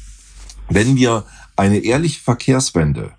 [0.68, 1.24] Wenn wir
[1.56, 3.12] eine ehrliche Verkehrswende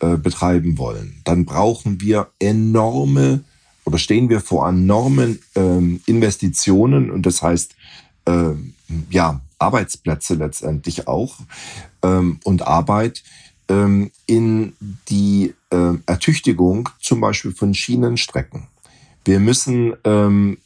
[0.00, 3.44] äh, betreiben wollen, dann brauchen wir enorme
[3.84, 7.74] oder stehen wir vor enormen ähm, Investitionen und das heißt
[8.26, 8.52] äh,
[9.10, 11.38] ja Arbeitsplätze letztendlich auch
[12.02, 13.22] ähm, und Arbeit
[13.68, 14.74] ähm, in
[15.08, 18.68] die äh, Ertüchtigung zum Beispiel von Schienenstrecken.
[19.24, 20.58] Wir müssen ähm,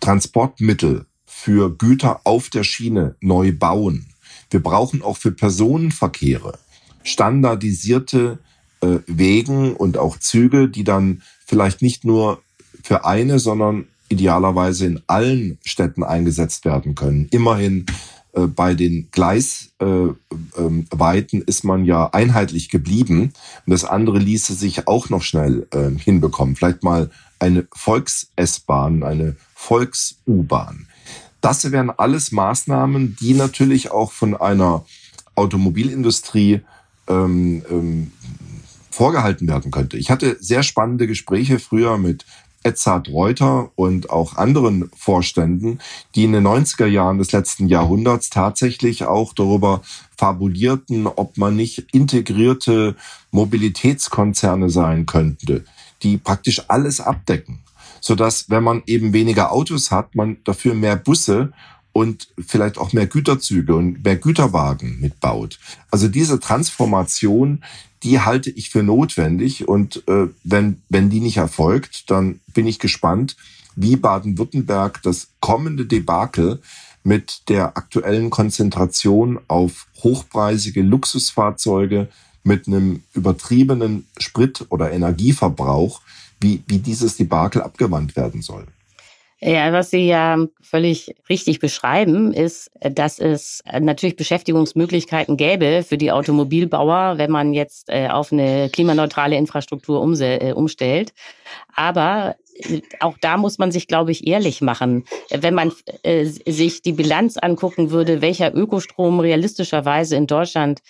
[0.00, 4.06] Transportmittel für Güter auf der Schiene neu bauen.
[4.50, 6.58] Wir brauchen auch für Personenverkehre
[7.04, 8.38] standardisierte
[8.80, 12.42] äh, Wegen und auch Züge, die dann vielleicht nicht nur
[12.82, 17.28] für eine, sondern idealerweise in allen Städten eingesetzt werden können.
[17.30, 17.86] Immerhin
[18.32, 20.16] äh, bei den Gleisweiten
[20.58, 23.32] äh, ähm, ist man ja einheitlich geblieben.
[23.66, 26.56] Und das andere ließe sich auch noch schnell äh, hinbekommen.
[26.56, 30.86] Vielleicht mal eine Volks-S-Bahn, eine Volks-U-Bahn.
[31.40, 34.84] Das wären alles Maßnahmen, die natürlich auch von einer
[35.34, 36.62] Automobilindustrie
[37.08, 38.12] ähm, ähm,
[38.90, 39.96] vorgehalten werden könnte.
[39.96, 42.24] Ich hatte sehr spannende Gespräche früher mit
[42.64, 45.80] Edzard Reuter und auch anderen Vorständen,
[46.14, 49.82] die in den 90er Jahren des letzten Jahrhunderts tatsächlich auch darüber
[50.16, 52.96] fabulierten, ob man nicht integrierte
[53.30, 55.64] Mobilitätskonzerne sein könnte,
[56.02, 57.60] die praktisch alles abdecken,
[58.00, 61.52] sodass, wenn man eben weniger Autos hat, man dafür mehr Busse
[61.94, 65.60] und vielleicht auch mehr Güterzüge und mehr Güterwagen mitbaut.
[65.92, 67.62] Also diese Transformation,
[68.02, 69.68] die halte ich für notwendig.
[69.68, 73.36] Und äh, wenn, wenn die nicht erfolgt, dann bin ich gespannt,
[73.76, 76.60] wie Baden-Württemberg das kommende Debakel
[77.04, 82.08] mit der aktuellen Konzentration auf hochpreisige Luxusfahrzeuge
[82.42, 86.00] mit einem übertriebenen Sprit- oder Energieverbrauch,
[86.40, 88.66] wie, wie dieses Debakel abgewandt werden soll.
[89.46, 96.12] Ja, was Sie ja völlig richtig beschreiben, ist, dass es natürlich Beschäftigungsmöglichkeiten gäbe für die
[96.12, 101.12] Automobilbauer, wenn man jetzt äh, auf eine klimaneutrale Infrastruktur äh, umstellt.
[101.74, 105.04] Aber äh, auch da muss man sich, glaube ich, ehrlich machen.
[105.28, 105.72] Wenn man
[106.46, 110.80] sich die Bilanz angucken würde, welcher Ökostrom realistischerweise in Deutschland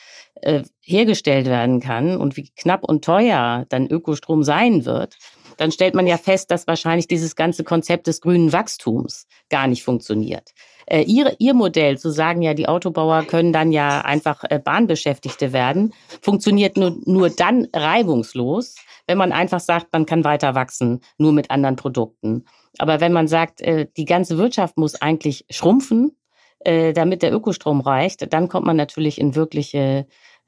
[0.83, 5.17] hergestellt werden kann und wie knapp und teuer dann Ökostrom sein wird,
[5.57, 9.85] dann stellt man ja fest, dass wahrscheinlich dieses ganze Konzept des grünen Wachstums gar nicht
[9.85, 10.53] funktioniert.
[10.87, 15.53] Äh, ihre, ihr Modell zu sagen, ja, die Autobauer können dann ja einfach äh, Bahnbeschäftigte
[15.53, 21.33] werden, funktioniert nur, nur dann reibungslos, wenn man einfach sagt, man kann weiter wachsen, nur
[21.33, 22.45] mit anderen Produkten.
[22.79, 26.17] Aber wenn man sagt, äh, die ganze Wirtschaft muss eigentlich schrumpfen,
[26.61, 30.07] äh, damit der Ökostrom reicht, dann kommt man natürlich in wirkliche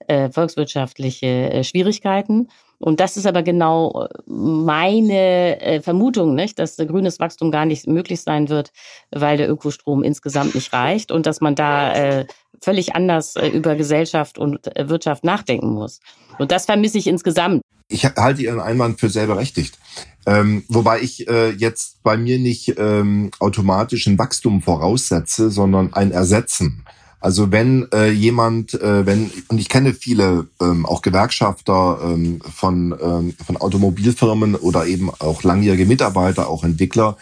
[0.09, 2.49] äh, volkswirtschaftliche äh, Schwierigkeiten.
[2.79, 7.87] Und das ist aber genau äh, meine äh, Vermutung, nicht, dass grünes Wachstum gar nicht
[7.87, 8.73] möglich sein wird,
[9.11, 12.27] weil der Ökostrom insgesamt nicht reicht und dass man da äh,
[12.61, 16.01] völlig anders über Gesellschaft und Wirtschaft nachdenken muss.
[16.39, 17.61] Und das vermisse ich insgesamt.
[17.89, 19.79] Ich halte Ihren Einwand für sehr berechtigt.
[20.27, 26.11] Ähm, wobei ich äh, jetzt bei mir nicht ähm, automatisch ein Wachstum voraussetze, sondern ein
[26.11, 26.85] Ersetzen.
[27.27, 32.97] Also wenn äh, jemand, äh, wenn, und ich kenne viele ähm, auch Gewerkschafter ähm, von,
[33.03, 37.17] ähm, von Automobilfirmen oder eben auch langjährige Mitarbeiter, auch Entwickler,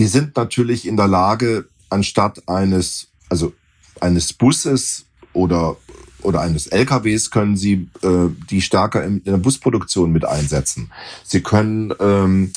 [0.00, 3.52] die sind natürlich in der Lage, anstatt eines, also
[4.00, 5.76] eines Busses oder
[6.22, 10.90] oder eines LKWs können sie äh, die stärker in, in der Busproduktion mit einsetzen.
[11.22, 12.52] Sie können ähm,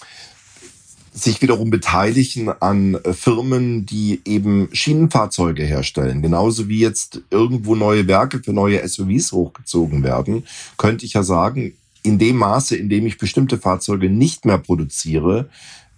[1.18, 6.22] sich wiederum beteiligen an äh, Firmen, die eben Schienenfahrzeuge herstellen.
[6.22, 10.46] Genauso wie jetzt irgendwo neue Werke für neue SUVs hochgezogen werden,
[10.78, 15.50] könnte ich ja sagen, in dem Maße, in dem ich bestimmte Fahrzeuge nicht mehr produziere,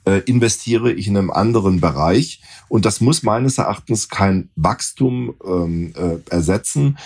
[0.05, 2.41] äh, investiere ich in einem anderen Bereich.
[2.69, 6.97] Und das muss meines Erachtens kein Wachstum ähm, äh, ersetzen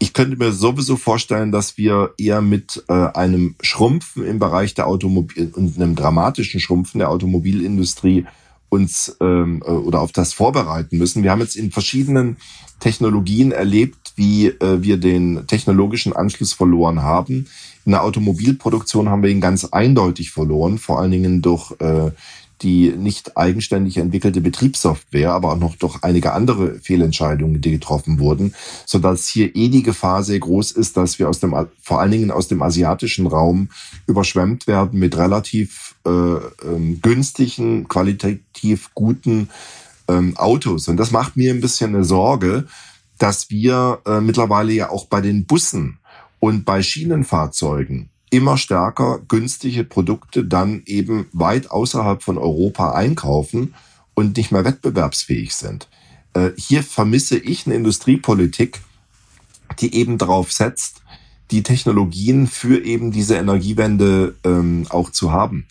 [0.00, 4.86] ich könnte mir sowieso vorstellen, dass wir eher mit äh, einem Schrumpfen im Bereich der
[4.86, 8.24] Automobil und einem dramatischen Schrumpfen der Automobilindustrie
[8.70, 11.22] uns ähm, äh, oder auf das vorbereiten müssen.
[11.22, 12.38] Wir haben jetzt in verschiedenen
[12.78, 17.46] Technologien erlebt, wie äh, wir den technologischen Anschluss verloren haben.
[17.84, 22.10] In der Automobilproduktion haben wir ihn ganz eindeutig verloren, vor allen Dingen durch äh,
[22.62, 28.54] die nicht eigenständig entwickelte Betriebssoftware, aber auch noch durch einige andere Fehlentscheidungen, die getroffen wurden,
[28.86, 32.10] so dass hier eh die Gefahr sehr groß ist, dass wir aus dem, vor allen
[32.10, 33.70] Dingen aus dem asiatischen Raum
[34.06, 39.48] überschwemmt werden mit relativ äh, ähm, günstigen, qualitativ guten
[40.08, 40.88] ähm, Autos.
[40.88, 42.66] Und das macht mir ein bisschen eine Sorge,
[43.18, 45.98] dass wir äh, mittlerweile ja auch bei den Bussen
[46.40, 53.74] und bei Schienenfahrzeugen immer stärker günstige Produkte dann eben weit außerhalb von Europa einkaufen
[54.14, 55.88] und nicht mehr wettbewerbsfähig sind.
[56.34, 58.80] Äh, hier vermisse ich eine Industriepolitik,
[59.80, 61.02] die eben darauf setzt,
[61.50, 65.66] die Technologien für eben diese Energiewende ähm, auch zu haben.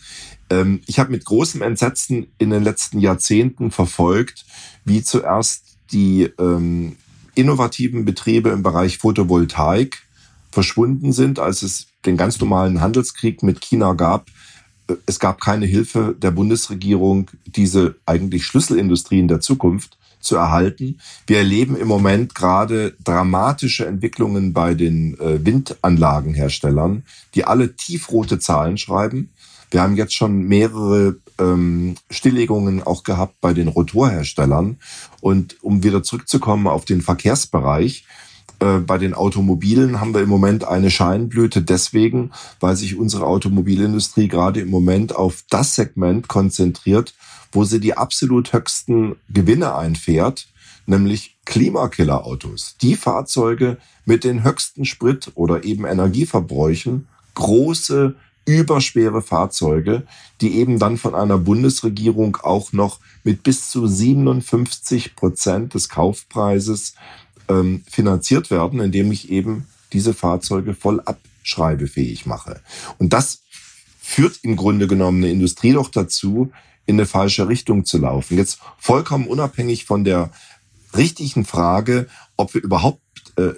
[0.50, 4.44] Ähm, ich habe mit großem Entsetzen in den letzten Jahrzehnten verfolgt,
[4.84, 6.96] wie zuerst die ähm,
[7.34, 10.02] innovativen Betriebe im Bereich Photovoltaik
[10.50, 14.26] verschwunden sind, als es den ganz normalen Handelskrieg mit China gab.
[15.06, 20.98] Es gab keine Hilfe der Bundesregierung, diese eigentlich Schlüsselindustrien der Zukunft zu erhalten.
[21.26, 28.76] Wir erleben im Moment gerade dramatische Entwicklungen bei den äh, Windanlagenherstellern, die alle tiefrote Zahlen
[28.76, 29.30] schreiben.
[29.70, 34.76] Wir haben jetzt schon mehrere ähm, Stilllegungen auch gehabt bei den Rotorherstellern.
[35.20, 38.29] Und um wieder zurückzukommen auf den Verkehrsbereich, äh,
[38.60, 44.60] bei den Automobilen haben wir im Moment eine Scheinblüte deswegen, weil sich unsere Automobilindustrie gerade
[44.60, 47.14] im Moment auf das Segment konzentriert,
[47.52, 50.48] wo sie die absolut höchsten Gewinne einfährt,
[50.86, 52.76] nämlich Klimakillerautos.
[52.82, 60.02] Die Fahrzeuge mit den höchsten Sprit- oder eben Energieverbräuchen, große, überschwere Fahrzeuge,
[60.40, 66.94] die eben dann von einer Bundesregierung auch noch mit bis zu 57 Prozent des Kaufpreises
[67.50, 72.60] ähm, finanziert werden, indem ich eben diese Fahrzeuge voll abschreibefähig mache.
[72.98, 73.42] Und das
[74.00, 76.52] führt im Grunde genommen eine Industrie doch dazu,
[76.86, 78.36] in eine falsche Richtung zu laufen.
[78.36, 80.30] Jetzt vollkommen unabhängig von der
[80.96, 83.02] richtigen Frage, ob wir überhaupt
[83.36, 83.52] äh,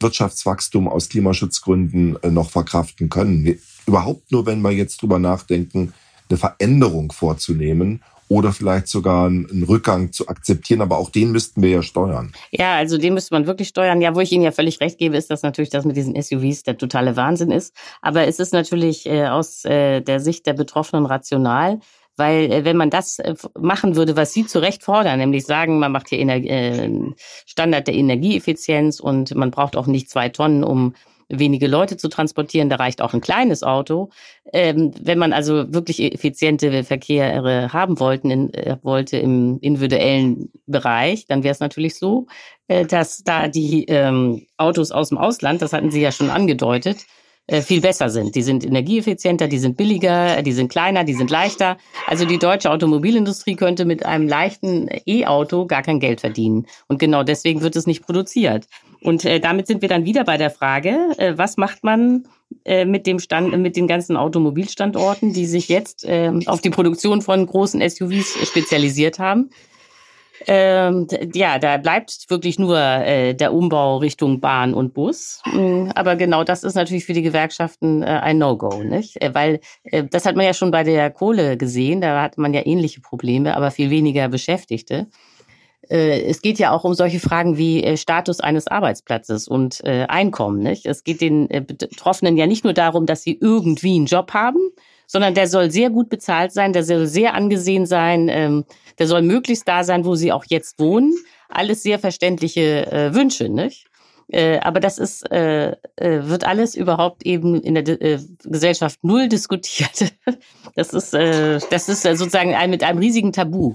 [0.00, 3.58] Wirtschaftswachstum aus Klimaschutzgründen äh, noch verkraften können.
[3.86, 5.92] Überhaupt nur, wenn wir jetzt drüber nachdenken,
[6.28, 10.80] eine Veränderung vorzunehmen oder vielleicht sogar einen Rückgang zu akzeptieren.
[10.80, 12.32] Aber auch den müssten wir ja steuern.
[12.50, 14.00] Ja, also den müsste man wirklich steuern.
[14.00, 16.62] Ja, wo ich Ihnen ja völlig recht gebe, ist, dass natürlich das mit diesen SUVs
[16.62, 17.74] der totale Wahnsinn ist.
[18.02, 21.80] Aber es ist natürlich äh, aus äh, der Sicht der Betroffenen rational.
[22.18, 25.78] Weil äh, wenn man das äh, machen würde, was Sie zu Recht fordern, nämlich sagen,
[25.78, 26.90] man macht hier Ener äh,
[27.46, 30.94] Standard der Energieeffizienz und man braucht auch nicht zwei Tonnen, um
[31.28, 34.10] wenige Leute zu transportieren, da reicht auch ein kleines Auto.
[34.52, 41.26] Ähm, wenn man also wirklich effiziente Verkehre haben wollten, in, äh, wollte im individuellen Bereich,
[41.26, 42.26] dann wäre es natürlich so,
[42.68, 47.06] äh, dass da die ähm, Autos aus dem Ausland, das hatten Sie ja schon angedeutet,
[47.50, 48.34] äh, viel besser sind.
[48.34, 51.78] Die sind energieeffizienter, die sind billiger, die sind kleiner, die sind leichter.
[52.06, 56.66] Also die deutsche Automobilindustrie könnte mit einem leichten E-Auto gar kein Geld verdienen.
[56.88, 58.66] Und genau deswegen wird es nicht produziert.
[59.02, 62.26] Und äh, damit sind wir dann wieder bei der Frage, äh, was macht man
[62.64, 67.22] äh, mit dem Stand, mit den ganzen Automobilstandorten, die sich jetzt äh, auf die Produktion
[67.22, 69.50] von großen SUVs spezialisiert haben?
[70.46, 75.42] Ähm, ja, da bleibt wirklich nur äh, der Umbau Richtung Bahn und Bus.
[75.52, 79.20] Mm, aber genau das ist natürlich für die Gewerkschaften äh, ein No-Go, nicht?
[79.20, 82.54] Äh, weil äh, das hat man ja schon bei der Kohle gesehen, da hat man
[82.54, 85.08] ja ähnliche Probleme, aber viel weniger Beschäftigte.
[85.88, 90.04] Äh, es geht ja auch um solche Fragen wie äh, Status eines Arbeitsplatzes und äh,
[90.08, 90.62] Einkommen.
[90.62, 90.86] Nicht?
[90.86, 94.70] Es geht den Betroffenen ja nicht nur darum, dass sie irgendwie einen Job haben,
[95.06, 98.64] sondern der soll sehr gut bezahlt sein, der soll sehr angesehen sein, ähm,
[98.98, 101.14] der soll möglichst da sein, wo sie auch jetzt wohnen.
[101.48, 103.86] Alles sehr verständliche Wünsche, nicht?
[104.30, 107.84] aber das ist, wird alles überhaupt eben in der
[108.44, 110.12] Gesellschaft null diskutiert.
[110.74, 113.74] Das ist, das ist sozusagen mit einem riesigen Tabu.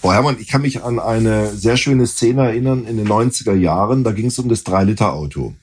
[0.00, 4.04] Frau Herrmann, ich kann mich an eine sehr schöne Szene erinnern in den 90er Jahren.
[4.04, 5.54] Da ging es um das 3-Liter-Auto.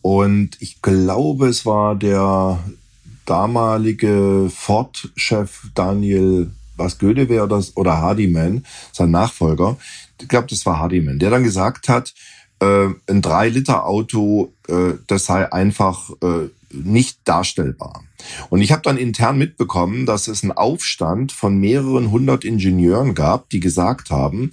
[0.00, 2.58] Und ich glaube, es war der
[3.26, 9.76] damalige Ford-Chef Daniel, was Goethe wäre das, oder Hardiman, sein Nachfolger.
[10.20, 12.14] Ich glaube, das war Hardiman, der dann gesagt hat,
[12.60, 18.04] äh, ein 3-Liter-Auto, äh, das sei einfach äh, nicht darstellbar.
[18.50, 23.50] Und ich habe dann intern mitbekommen, dass es einen Aufstand von mehreren hundert Ingenieuren gab,
[23.50, 24.52] die gesagt haben,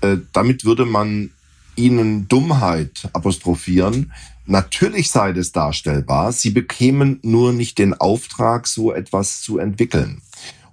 [0.00, 1.30] äh, damit würde man
[1.76, 4.12] ihnen Dummheit apostrophieren.
[4.46, 10.22] Natürlich sei das darstellbar, sie bekämen nur nicht den Auftrag, so etwas zu entwickeln.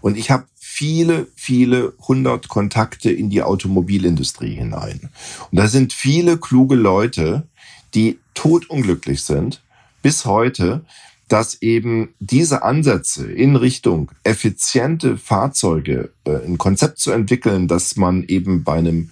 [0.02, 5.10] Und ich habe viele, viele hundert Kontakte in die Automobilindustrie hinein.
[5.52, 7.48] Und da sind viele kluge Leute,
[7.94, 9.62] die totunglücklich sind,
[10.02, 10.86] bis heute,
[11.28, 18.24] dass eben diese Ansätze in Richtung effiziente Fahrzeuge, äh, ein Konzept zu entwickeln, dass man
[18.24, 19.12] eben bei einem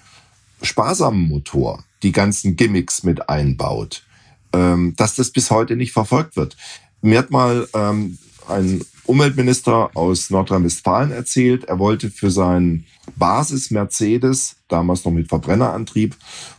[0.61, 4.03] sparsamen Motor die ganzen Gimmicks mit einbaut,
[4.51, 6.57] ähm, dass das bis heute nicht verfolgt wird.
[7.01, 8.17] Mir hat mal ähm,
[8.49, 16.15] ein Umweltminister aus Nordrhein-Westfalen erzählt, er wollte für seinen Basis Mercedes, damals noch mit Verbrennerantrieb,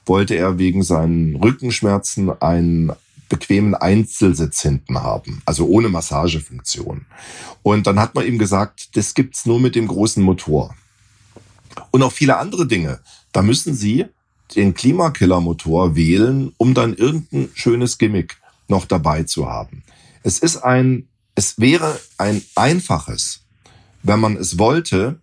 [0.06, 2.92] wollte er wegen seinen Rückenschmerzen einen
[3.30, 7.06] bequemen Einzelsitz hinten haben, also ohne Massagefunktion.
[7.62, 10.74] Und dann hat man ihm gesagt, das gibt's nur mit dem großen Motor.
[11.90, 13.00] Und auch viele andere Dinge.
[13.32, 14.04] Da müssen Sie
[14.54, 18.36] den Klimakiller-Motor wählen, um dann irgendein schönes Gimmick
[18.68, 19.82] noch dabei zu haben.
[20.22, 23.40] Es ist ein es wäre ein einfaches,
[24.02, 25.20] wenn man es wollte,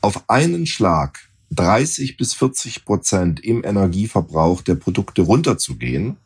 [0.00, 6.16] auf einen Schlag 30 bis 40 Prozent im Energieverbrauch der Produkte runterzugehen.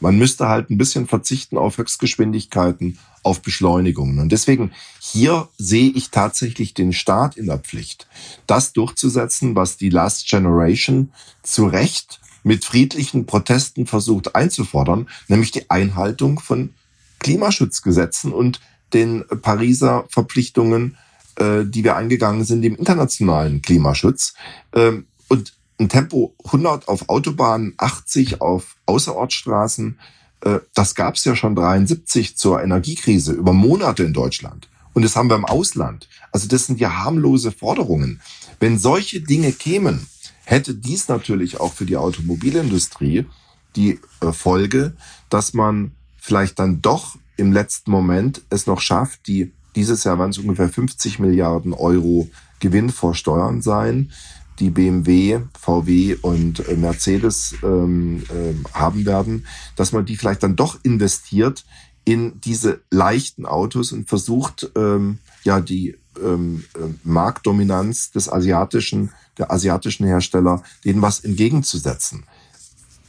[0.00, 4.18] Man müsste halt ein bisschen verzichten auf Höchstgeschwindigkeiten, auf Beschleunigungen.
[4.18, 8.06] Und deswegen hier sehe ich tatsächlich den Staat in der Pflicht,
[8.46, 15.68] das durchzusetzen, was die Last Generation zu Recht mit friedlichen Protesten versucht einzufordern, nämlich die
[15.68, 16.74] Einhaltung von
[17.18, 18.60] Klimaschutzgesetzen und
[18.92, 20.96] den Pariser Verpflichtungen,
[21.36, 24.34] äh, die wir eingegangen sind im internationalen Klimaschutz.
[24.72, 29.98] Ähm, und ein Tempo 100 auf Autobahnen, 80 auf Außerortstraßen,
[30.42, 34.68] äh, das gab es ja schon 73 zur Energiekrise über Monate in Deutschland.
[34.94, 36.08] Und das haben wir im Ausland.
[36.32, 38.20] Also das sind ja harmlose Forderungen.
[38.60, 40.06] Wenn solche Dinge kämen,
[40.44, 43.26] hätte dies natürlich auch für die Automobilindustrie
[43.74, 44.94] die äh, Folge,
[45.28, 50.30] dass man vielleicht dann doch im letzten Moment es noch schafft, die dieses Jahr waren
[50.30, 54.10] es ungefähr 50 Milliarden Euro Gewinn vor Steuern sein,
[54.58, 60.56] die BMW, VW und äh, Mercedes ähm, äh, haben werden, dass man die vielleicht dann
[60.56, 61.64] doch investiert
[62.04, 69.50] in diese leichten Autos und versucht, ähm, ja, die ähm, äh, Marktdominanz des asiatischen, der
[69.50, 72.24] asiatischen Hersteller, denen was entgegenzusetzen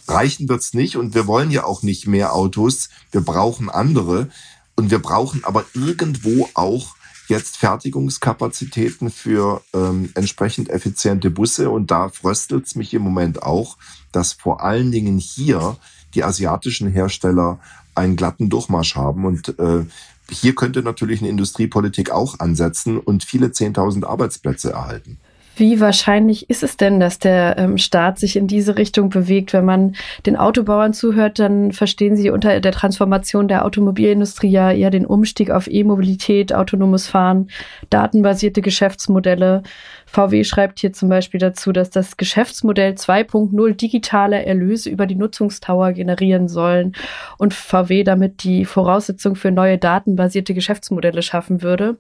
[0.08, 2.90] reichen wird's nicht und wir wollen ja auch nicht mehr Autos.
[3.12, 4.30] Wir brauchen andere
[4.76, 6.96] und wir brauchen aber irgendwo auch
[7.28, 13.78] jetzt Fertigungskapazitäten für ähm, entsprechend effiziente Busse und da fröstelt's mich im Moment auch,
[14.12, 15.78] dass vor allen Dingen hier
[16.14, 17.60] die asiatischen Hersteller
[17.96, 19.86] einen glatten Durchmarsch haben und äh,
[20.30, 25.20] hier könnte natürlich eine Industriepolitik auch ansetzen und viele 10.000 Arbeitsplätze erhalten.
[25.58, 29.54] Wie wahrscheinlich ist es denn, dass der ähm, Staat sich in diese Richtung bewegt?
[29.54, 29.96] Wenn man
[30.28, 35.50] den Autobauern zuhört, dann verstehen sie unter der Transformation der Automobilindustrie ja eher den Umstieg
[35.50, 37.50] auf E-Mobilität, autonomes Fahren,
[37.90, 39.64] datenbasierte Geschäftsmodelle.
[40.06, 45.92] VW schreibt hier zum Beispiel dazu, dass das Geschäftsmodell 2.0 digitale Erlöse über die Nutzungstower
[45.94, 46.94] generieren sollen
[47.40, 51.98] und VW damit die Voraussetzung für neue datenbasierte Geschäftsmodelle schaffen würde.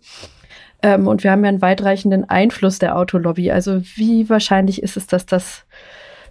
[0.82, 3.52] Ähm, und wir haben ja einen weitreichenden Einfluss der Autolobby.
[3.52, 5.66] Also wie wahrscheinlich ist es, dass das,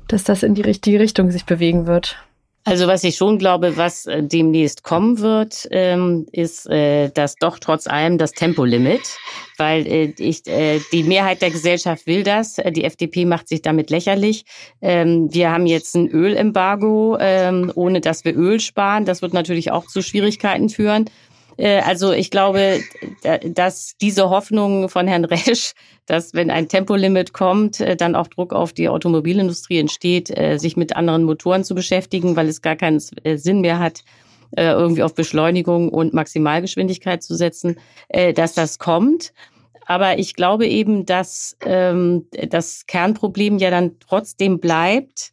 [0.09, 2.17] dass das in die richtige Richtung sich bewegen wird?
[2.67, 7.61] Also was ich schon glaube, was äh, demnächst kommen wird, ähm, ist äh, dass doch
[7.61, 9.03] trotz allem das Tempolimit,
[9.57, 12.59] weil äh, ich, äh, die Mehrheit der Gesellschaft will das.
[12.59, 14.47] Äh, die FDP macht sich damit lächerlich.
[14.83, 19.05] Ähm, wir haben jetzt ein Ölembargo, ähm, ohne dass wir Öl sparen.
[19.05, 21.09] Das wird natürlich auch zu Schwierigkeiten führen.
[21.57, 22.81] Äh, also ich glaube,
[23.45, 25.73] dass diese Hoffnung von Herrn Resch,
[26.07, 30.77] dass wenn ein Tempolimit kommt, äh, dann auch Druck auf die Automobilindustrie entsteht, äh, sich
[30.77, 34.03] mit anderen Motoren zu beschäftigen, weil es gar keinen Sinn mehr hat,
[34.57, 39.33] irgendwie auf Beschleunigung und Maximalgeschwindigkeit zu setzen, dass das kommt.
[39.87, 45.33] Aber ich glaube eben, dass ähm, das Kernproblem ja dann trotzdem bleibt,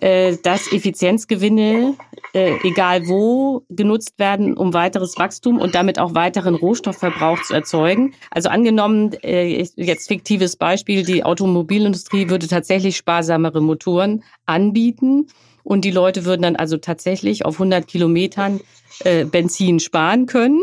[0.00, 1.94] äh, dass Effizienzgewinne,
[2.32, 8.14] äh, egal wo, genutzt werden, um weiteres Wachstum und damit auch weiteren Rohstoffverbrauch zu erzeugen.
[8.30, 15.26] Also angenommen, äh, jetzt fiktives Beispiel, die Automobilindustrie würde tatsächlich sparsamere Motoren anbieten
[15.64, 18.60] und die Leute würden dann also tatsächlich auf 100 Kilometern
[19.04, 20.62] äh, Benzin sparen können.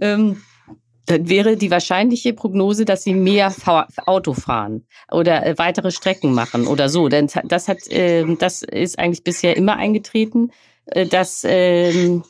[0.00, 0.42] Ähm,
[1.10, 3.52] dann wäre die wahrscheinliche Prognose, dass sie mehr
[4.06, 7.08] Auto fahren oder äh, weitere Strecken machen oder so.
[7.08, 10.50] Denn das hat, äh, das ist eigentlich bisher immer eingetreten,
[10.86, 12.20] äh, dass äh,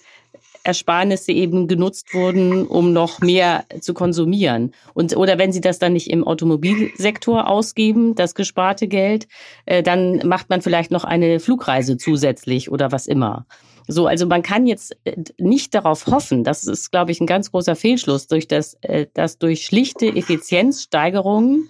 [0.63, 4.73] Ersparnisse eben genutzt wurden, um noch mehr zu konsumieren.
[4.95, 9.27] Und oder wenn sie das dann nicht im Automobilsektor ausgeben, das gesparte Geld,
[9.67, 13.47] äh, dann macht man vielleicht noch eine Flugreise zusätzlich oder was immer.
[13.89, 17.51] So, also man kann jetzt äh, nicht darauf hoffen, das ist, glaube ich, ein ganz
[17.51, 21.69] großer Fehlschluss, durch das, äh, dass durch schlichte Effizienzsteigerungen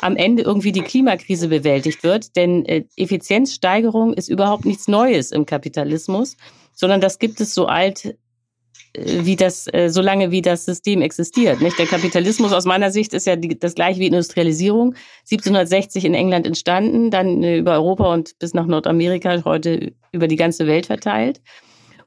[0.00, 2.36] am Ende irgendwie die Klimakrise bewältigt wird.
[2.36, 6.36] Denn äh, Effizienzsteigerung ist überhaupt nichts Neues im Kapitalismus,
[6.72, 8.16] sondern das gibt es so alt
[8.94, 11.60] wie das, so lange wie das System existiert.
[11.60, 11.78] Nicht?
[11.78, 14.94] Der Kapitalismus aus meiner Sicht ist ja die, das gleiche wie Industrialisierung.
[15.30, 20.66] 1760 in England entstanden, dann über Europa und bis nach Nordamerika, heute über die ganze
[20.66, 21.40] Welt verteilt.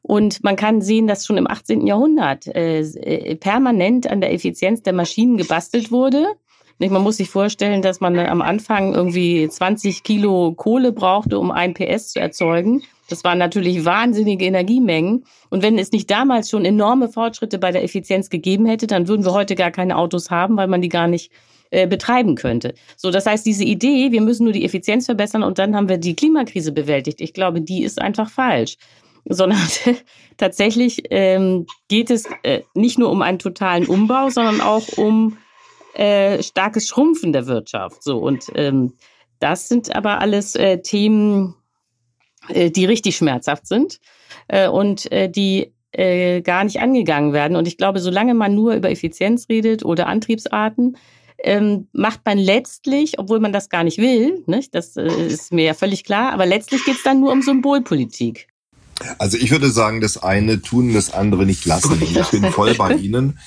[0.01, 1.85] Und man kann sehen, dass schon im 18.
[1.85, 6.25] Jahrhundert äh, äh, permanent an der Effizienz der Maschinen gebastelt wurde.
[6.79, 11.75] Man muss sich vorstellen, dass man am Anfang irgendwie 20 Kilo Kohle brauchte, um ein
[11.75, 12.81] PS zu erzeugen.
[13.11, 15.25] Das waren natürlich wahnsinnige Energiemengen.
[15.49, 19.25] Und wenn es nicht damals schon enorme Fortschritte bei der Effizienz gegeben hätte, dann würden
[19.25, 21.31] wir heute gar keine Autos haben, weil man die gar nicht
[21.71, 22.73] äh, betreiben könnte.
[22.97, 25.97] So, das heißt, diese Idee, wir müssen nur die Effizienz verbessern und dann haben wir
[25.97, 27.21] die Klimakrise bewältigt.
[27.21, 28.77] Ich glaube, die ist einfach falsch
[29.25, 29.59] sondern
[30.37, 35.37] tatsächlich ähm, geht es äh, nicht nur um einen totalen Umbau, sondern auch um
[35.93, 38.03] äh, starkes Schrumpfen der Wirtschaft.
[38.03, 38.93] So und ähm,
[39.39, 41.55] das sind aber alles äh, Themen,
[42.51, 43.99] die richtig schmerzhaft sind
[44.47, 47.57] äh, und äh, die äh, gar nicht angegangen werden.
[47.57, 50.97] Und ich glaube, solange man nur über Effizienz redet oder Antriebsarten,
[51.43, 54.75] ähm, macht man letztlich, obwohl man das gar nicht will, nicht?
[54.75, 58.47] das äh, ist mir ja völlig klar, aber letztlich geht es dann nur um Symbolpolitik.
[59.17, 61.93] Also ich würde sagen, das eine tun, das andere nicht lassen.
[61.93, 63.39] Und ich bin voll bei Ihnen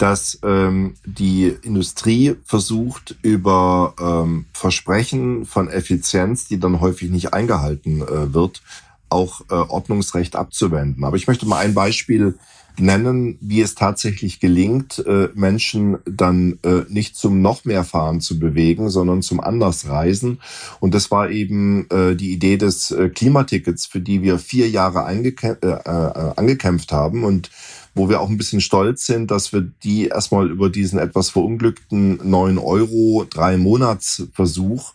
[0.00, 8.00] dass ähm, die Industrie versucht, über ähm, Versprechen von Effizienz, die dann häufig nicht eingehalten
[8.00, 8.62] äh, wird,
[9.10, 11.04] auch äh, Ordnungsrecht abzuwenden.
[11.04, 12.38] Aber ich möchte mal ein Beispiel
[12.78, 18.38] nennen, wie es tatsächlich gelingt, äh, Menschen dann äh, nicht zum noch mehr Fahren zu
[18.38, 20.40] bewegen, sondern zum Andersreisen.
[20.78, 25.04] Und das war eben äh, die Idee des äh, Klimatickets, für die wir vier Jahre
[25.06, 27.50] äh, äh, angekämpft haben und
[27.94, 32.20] wo wir auch ein bisschen stolz sind, dass wir die erstmal über diesen etwas verunglückten
[32.22, 34.94] 9 Euro drei Monatsversuch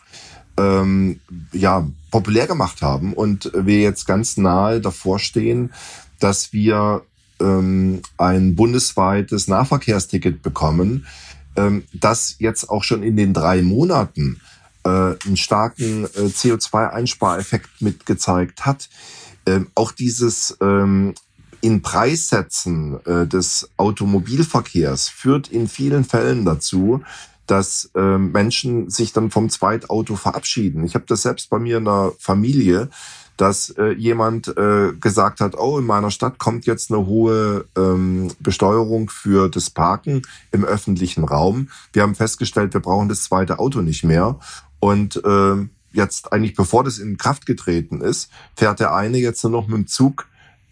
[0.58, 1.20] ähm,
[1.52, 5.74] ja populär gemacht haben und wir jetzt ganz nahe davor stehen,
[6.20, 7.04] dass wir
[7.42, 11.06] ähm, ein bundesweites Nahverkehrsticket bekommen,
[11.58, 14.40] ähm, das jetzt auch schon in den drei Monaten
[14.86, 18.90] äh, einen starken äh, CO2-Einspareffekt mitgezeigt hat.
[19.46, 21.14] Ähm, auch dieses ähm,
[21.66, 27.02] in Preissätzen äh, des Automobilverkehrs führt in vielen Fällen dazu,
[27.48, 30.84] dass äh, Menschen sich dann vom Zweitauto verabschieden.
[30.84, 32.90] Ich habe das selbst bei mir in der Familie,
[33.38, 38.32] dass äh, jemand äh, gesagt hat, oh, in meiner Stadt kommt jetzt eine hohe ähm,
[38.40, 41.70] Besteuerung für das Parken im öffentlichen Raum.
[41.94, 44.40] Wir haben festgestellt, wir brauchen das zweite Auto nicht mehr.
[44.80, 45.56] Und äh,
[45.94, 49.78] jetzt eigentlich, bevor das in Kraft getreten ist, fährt der eine jetzt nur noch mit
[49.78, 50.28] dem Zug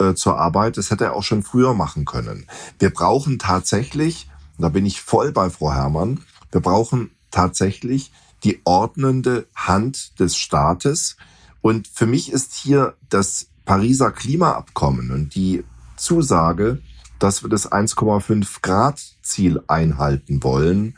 [0.10, 0.78] äh, zur Arbeit.
[0.78, 2.48] Das hätte er auch schon früher machen können.
[2.80, 8.12] Wir brauchen tatsächlich, da bin ich voll bei Frau Herrmann, wir brauchen tatsächlich
[8.44, 11.18] die ordnende Hand des Staates.
[11.62, 15.64] Und für mich ist hier das Pariser Klimaabkommen und die
[15.96, 16.82] Zusage,
[17.20, 20.98] dass wir das 1,5 Grad Ziel einhalten wollen,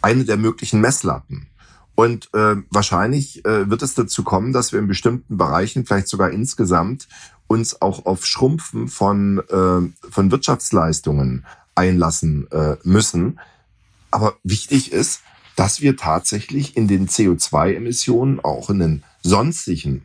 [0.00, 1.46] eine der möglichen Messlatten.
[1.94, 6.30] Und äh, wahrscheinlich äh, wird es dazu kommen, dass wir in bestimmten Bereichen, vielleicht sogar
[6.30, 7.08] insgesamt,
[7.46, 13.38] uns auch auf Schrumpfen von, äh, von Wirtschaftsleistungen einlassen äh, müssen.
[14.10, 15.20] Aber wichtig ist,
[15.56, 20.04] dass wir tatsächlich in den CO2-Emissionen, auch in den sonstigen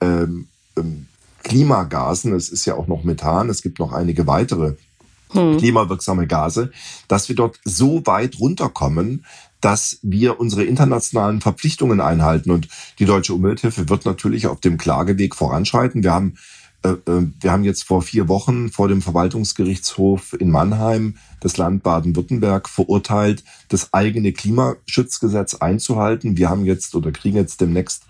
[0.00, 1.06] ähm, ähm,
[1.42, 4.74] Klimagasen, es ist ja auch noch Methan, es gibt noch einige weitere
[5.30, 5.56] hm.
[5.58, 6.70] klimawirksame Gase,
[7.08, 9.24] dass wir dort so weit runterkommen,
[9.60, 12.50] dass wir unsere internationalen Verpflichtungen einhalten.
[12.50, 16.02] Und die Deutsche Umwelthilfe wird natürlich auf dem Klageweg voranschreiten.
[16.02, 16.34] Wir haben
[16.82, 21.82] äh, äh, wir haben jetzt vor vier Wochen vor dem Verwaltungsgerichtshof in Mannheim das Land
[21.82, 26.36] Baden-Württemberg verurteilt, das eigene Klimaschutzgesetz einzuhalten.
[26.36, 28.04] Wir haben jetzt oder kriegen jetzt demnächst,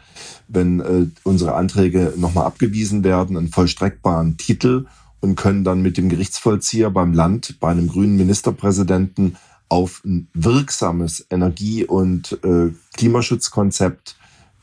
[0.48, 4.86] wenn äh, unsere Anträge nochmal abgewiesen werden, einen vollstreckbaren Titel
[5.20, 9.36] und können dann mit dem Gerichtsvollzieher beim Land, bei einem grünen Ministerpräsidenten
[9.70, 14.16] auf ein wirksames Energie- und äh, Klimaschutzkonzept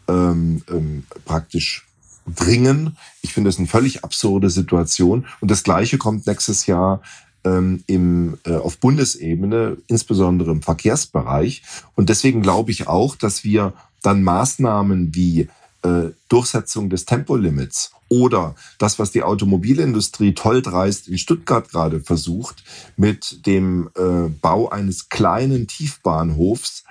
[0.07, 1.87] ähm, ähm, praktisch
[2.27, 2.97] dringen.
[3.21, 5.25] Ich finde das eine völlig absurde Situation.
[5.39, 7.01] Und das Gleiche kommt nächstes Jahr
[7.45, 11.63] ähm, im, äh, auf Bundesebene, insbesondere im Verkehrsbereich.
[11.95, 15.47] Und deswegen glaube ich auch, dass wir dann Maßnahmen wie
[15.83, 22.63] äh, Durchsetzung des Tempolimits oder das, was die Automobilindustrie toll dreist in Stuttgart gerade versucht,
[22.95, 26.83] mit dem äh, Bau eines kleinen Tiefbahnhofs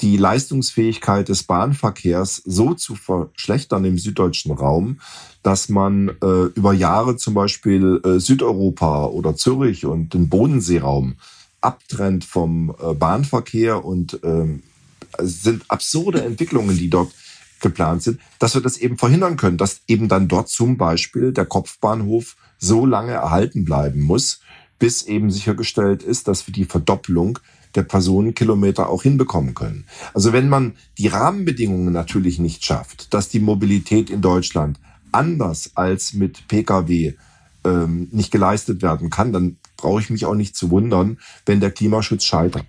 [0.00, 5.00] die Leistungsfähigkeit des Bahnverkehrs so zu verschlechtern im süddeutschen Raum,
[5.42, 11.16] dass man äh, über Jahre zum Beispiel äh, Südeuropa oder Zürich und den Bodenseeraum
[11.60, 14.62] abtrennt vom äh, Bahnverkehr und ähm,
[15.18, 17.12] es sind absurde Entwicklungen, die dort
[17.60, 21.46] geplant sind, dass wir das eben verhindern können, dass eben dann dort zum Beispiel der
[21.46, 24.40] Kopfbahnhof so lange erhalten bleiben muss,
[24.78, 27.38] bis eben sichergestellt ist, dass wir die Verdopplung
[27.74, 29.84] der Personenkilometer auch hinbekommen können.
[30.14, 34.78] Also wenn man die Rahmenbedingungen natürlich nicht schafft, dass die Mobilität in Deutschland
[35.12, 37.14] anders als mit Pkw
[37.64, 41.70] ähm, nicht geleistet werden kann, dann brauche ich mich auch nicht zu wundern, wenn der
[41.70, 42.66] Klimaschutz scheitert.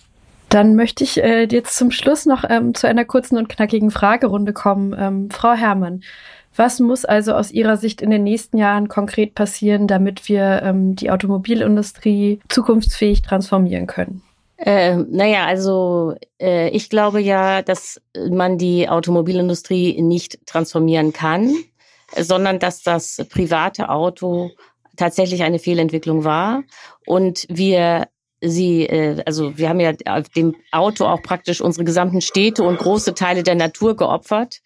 [0.49, 4.53] Dann möchte ich äh, jetzt zum Schluss noch ähm, zu einer kurzen und knackigen Fragerunde
[4.53, 4.95] kommen.
[4.97, 6.03] Ähm, Frau Herrmann,
[6.55, 10.95] was muss also aus Ihrer Sicht in den nächsten Jahren konkret passieren, damit wir ähm,
[10.95, 14.23] die Automobilindustrie zukunftsfähig transformieren können?
[14.57, 21.53] Äh, naja, also äh, ich glaube ja, dass man die Automobilindustrie nicht transformieren kann,
[22.15, 24.49] sondern dass das private Auto
[24.95, 26.63] tatsächlich eine Fehlentwicklung war
[27.05, 28.07] und wir
[28.41, 32.79] sie, äh, also wir haben ja auf dem Auto auch praktisch unsere gesamten Städte und
[32.79, 34.61] große Teile der Natur geopfert.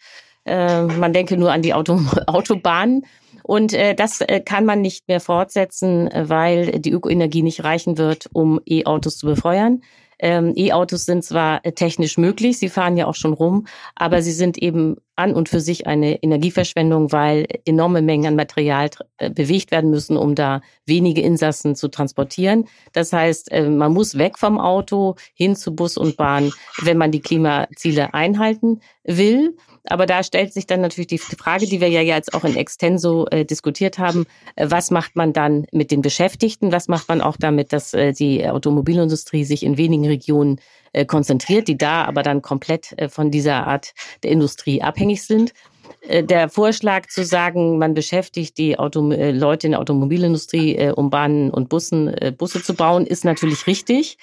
[0.46, 3.06] Äh, man denke nur an die Auto Autobahnen.
[3.44, 8.30] Und äh, das äh, kann man nicht mehr fortsetzen, weil die Ökoenergie nicht reichen wird,
[8.34, 9.82] um E-Autos zu befeuern.
[10.20, 13.66] Ähm, E-Autos sind zwar äh, technisch möglich, sie fahren ja auch schon rum,
[13.96, 18.90] aber sie sind eben an und für sich eine Energieverschwendung, weil enorme Mengen an Material
[19.18, 22.68] äh, bewegt werden müssen, um da wenige Insassen zu transportieren.
[22.92, 26.52] Das heißt, äh, man muss weg vom Auto hin zu Bus und Bahn,
[26.82, 29.56] wenn man die Klimaziele einhalten will.
[29.86, 33.26] Aber da stellt sich dann natürlich die Frage, die wir ja jetzt auch in Extenso
[33.32, 36.72] äh, diskutiert haben, äh, was macht man dann mit den Beschäftigten?
[36.72, 40.60] Was macht man auch damit, dass äh, die Automobilindustrie sich in wenigen Regionen
[40.94, 45.54] äh, konzentriert, die da aber dann komplett äh, von dieser Art der Industrie abhängig sind?
[46.02, 51.50] Äh, der Vorschlag zu sagen, man beschäftigt die Auto Leute in der Automobilindustrie, um Bahnen
[51.50, 54.18] und Bussen, Busse zu bauen, ist natürlich richtig.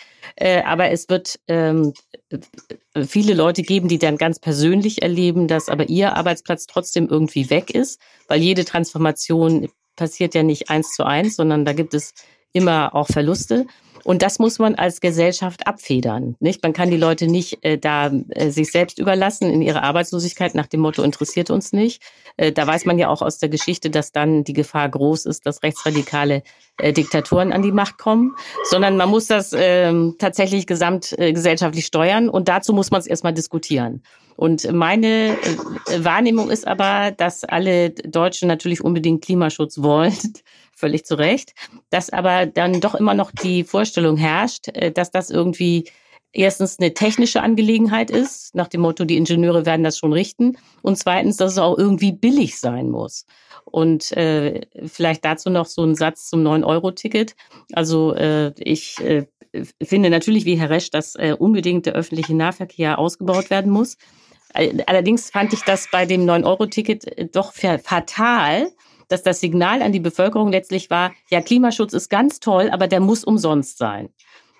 [0.64, 1.94] Aber es wird ähm,
[3.06, 7.70] viele Leute geben, die dann ganz persönlich erleben, dass aber ihr Arbeitsplatz trotzdem irgendwie weg
[7.70, 12.14] ist, weil jede Transformation passiert ja nicht eins zu eins, sondern da gibt es
[12.52, 13.66] immer auch Verluste.
[14.08, 16.34] Und das muss man als Gesellschaft abfedern.
[16.40, 16.62] Nicht?
[16.62, 20.66] Man kann die Leute nicht äh, da äh, sich selbst überlassen in ihrer Arbeitslosigkeit nach
[20.66, 22.02] dem Motto interessiert uns nicht.
[22.38, 25.44] Äh, da weiß man ja auch aus der Geschichte, dass dann die Gefahr groß ist,
[25.44, 26.42] dass rechtsradikale
[26.78, 28.34] äh, Diktatoren an die Macht kommen,
[28.70, 33.34] sondern man muss das äh, tatsächlich gesamtgesellschaftlich äh, steuern und dazu muss man es erstmal
[33.34, 34.02] diskutieren.
[34.36, 40.16] Und meine äh, Wahrnehmung ist aber, dass alle Deutschen natürlich unbedingt Klimaschutz wollen
[40.78, 41.52] völlig zu Recht,
[41.90, 45.88] dass aber dann doch immer noch die Vorstellung herrscht, äh, dass das irgendwie
[46.32, 50.96] erstens eine technische Angelegenheit ist, nach dem Motto, die Ingenieure werden das schon richten, und
[50.96, 53.24] zweitens, dass es auch irgendwie billig sein muss.
[53.64, 57.34] Und äh, vielleicht dazu noch so ein Satz zum 9-Euro-Ticket.
[57.72, 59.26] Also äh, ich äh,
[59.82, 63.96] finde natürlich wie Herr Resch, dass äh, unbedingt der öffentliche Nahverkehr ausgebaut werden muss.
[64.54, 68.70] Allerdings fand ich das bei dem 9-Euro-Ticket äh, doch fatal,
[69.08, 73.00] dass das Signal an die Bevölkerung letztlich war, ja, Klimaschutz ist ganz toll, aber der
[73.00, 74.10] muss umsonst sein.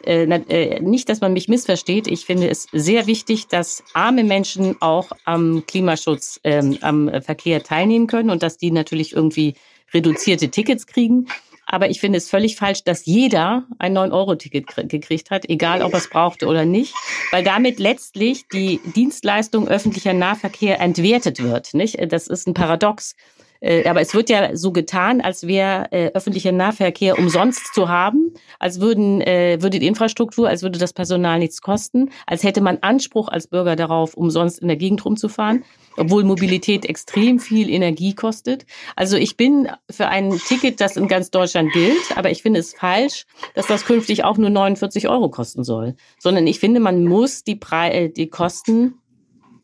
[0.05, 2.07] Äh, äh, nicht, dass man mich missversteht.
[2.07, 8.07] Ich finde es sehr wichtig, dass arme Menschen auch am Klimaschutz, ähm, am Verkehr teilnehmen
[8.07, 9.55] können und dass die natürlich irgendwie
[9.93, 11.27] reduzierte Tickets kriegen.
[11.71, 15.99] Aber ich finde es völlig falsch, dass jeder ein 9-Euro-Ticket gekriegt hat, egal ob er
[15.99, 16.95] es brauchte oder nicht,
[17.31, 21.75] weil damit letztlich die Dienstleistung öffentlicher Nahverkehr entwertet wird.
[21.75, 21.99] Nicht?
[22.11, 23.15] Das ist ein Paradox.
[23.61, 28.33] Äh, aber es wird ja so getan, als wäre äh, öffentlicher Nahverkehr umsonst zu haben,
[28.59, 32.79] als würden, äh, würde die Infrastruktur, als würde das Personal nichts kosten, als hätte man
[32.81, 35.65] Anspruch als Bürger darauf, umsonst in der Gegend rumzufahren,
[35.97, 38.67] obwohl Mobilität extrem viel Energie kostet.
[38.97, 42.75] Also ich bin für ein Ticket, das in ganz Deutschland gilt, aber ich finde es
[42.75, 47.45] falsch, dass das künftig auch nur 49 Euro kosten soll, sondern ich finde, man muss
[47.45, 48.95] die, Pre äh, die Kosten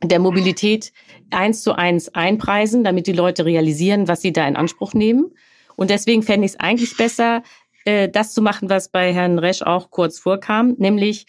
[0.08, 0.92] der Mobilität
[1.30, 5.32] eins zu eins einpreisen, damit die Leute realisieren, was sie da in Anspruch nehmen.
[5.76, 7.42] Und deswegen fände ich es eigentlich besser,
[7.84, 11.26] äh, das zu machen, was bei Herrn Resch auch kurz vorkam, nämlich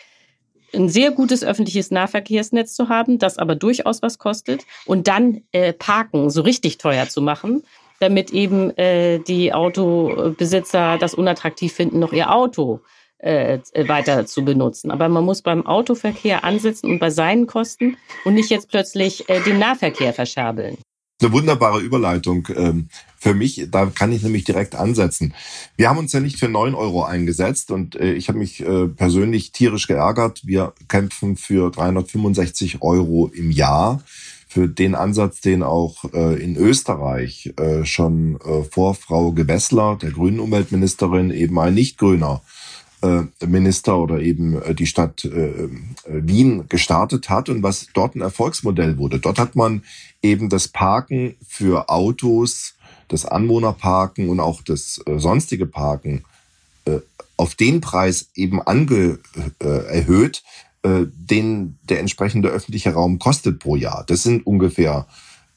[0.73, 5.73] ein sehr gutes öffentliches Nahverkehrsnetz zu haben, das aber durchaus was kostet und dann äh,
[5.73, 7.63] Parken so richtig teuer zu machen,
[7.99, 12.81] damit eben äh, die Autobesitzer das unattraktiv finden, noch ihr Auto
[13.19, 14.91] äh, weiter zu benutzen.
[14.91, 19.41] Aber man muss beim Autoverkehr ansetzen und bei seinen Kosten und nicht jetzt plötzlich äh,
[19.41, 20.77] den Nahverkehr verscherbeln.
[21.21, 23.67] Eine wunderbare Überleitung ähm, für mich.
[23.71, 25.33] Da kann ich nämlich direkt ansetzen.
[25.77, 28.87] Wir haben uns ja nicht für neun Euro eingesetzt und äh, ich habe mich äh,
[28.89, 30.41] persönlich tierisch geärgert.
[30.45, 34.03] Wir kämpfen für 365 Euro im Jahr
[34.49, 40.11] für den Ansatz, den auch äh, in Österreich äh, schon äh, vor Frau Gewessler, der
[40.11, 42.64] grünen Umweltministerin, eben ein Nicht-Grüner äh,
[43.45, 45.69] Minister oder eben äh, die Stadt äh,
[46.07, 49.19] Wien gestartet hat und was dort ein Erfolgsmodell wurde.
[49.19, 49.83] Dort hat man
[50.21, 52.75] eben das Parken für Autos,
[53.07, 56.23] das Anwohnerparken und auch das sonstige Parken
[57.37, 59.19] auf den Preis eben ange,
[59.59, 60.43] erhöht,
[60.83, 64.03] den der entsprechende öffentliche Raum kostet pro Jahr.
[64.07, 65.05] Das sind ungefähr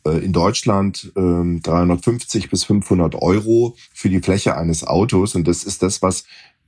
[0.08, 5.34] äh, in Deutschland äh, 350 bis 500 Euro für die Fläche eines Autos.
[5.34, 6.24] Und das ist das, was, äh,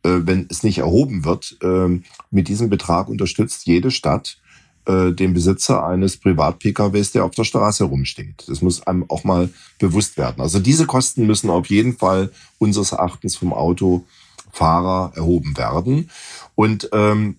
[0.09, 4.39] wenn es nicht erhoben wird, äh, mit diesem Betrag unterstützt jede Stadt
[4.87, 8.45] äh, den Besitzer eines Privat-PKWs, der auf der Straße rumsteht.
[8.49, 10.41] Das muss einem auch mal bewusst werden.
[10.41, 16.11] Also diese Kosten müssen auf jeden Fall unseres Erachtens vom Autofahrer erhoben werden.
[16.55, 17.37] Und ähm,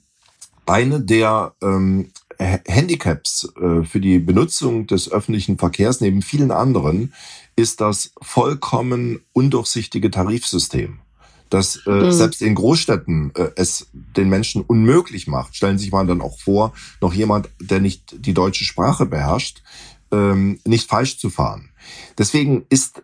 [0.65, 7.13] eine der ähm, Handicaps äh, für die Benutzung des öffentlichen Verkehrs neben vielen anderen
[7.55, 10.99] ist das vollkommen undurchsichtige Tarifsystem,
[11.51, 12.11] das äh, mhm.
[12.11, 15.55] selbst in Großstädten äh, es den Menschen unmöglich macht.
[15.55, 19.61] Stellen Sie sich mal dann auch vor, noch jemand, der nicht die deutsche Sprache beherrscht,
[20.11, 21.69] ähm, nicht falsch zu fahren.
[22.17, 23.03] Deswegen ist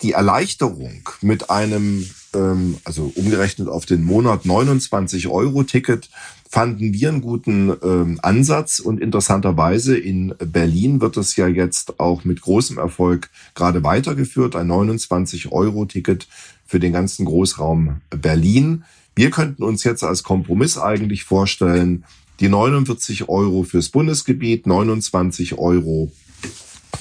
[0.00, 6.08] die Erleichterung mit einem, ähm, also umgerechnet auf den Monat 29 Euro Ticket
[6.52, 12.24] fanden wir einen guten ähm, Ansatz und interessanterweise in Berlin wird es ja jetzt auch
[12.24, 16.28] mit großem Erfolg gerade weitergeführt, ein 29-Euro-Ticket
[16.66, 18.84] für den ganzen Großraum Berlin.
[19.14, 22.04] Wir könnten uns jetzt als Kompromiss eigentlich vorstellen,
[22.40, 26.12] die 49 Euro fürs Bundesgebiet, 29 Euro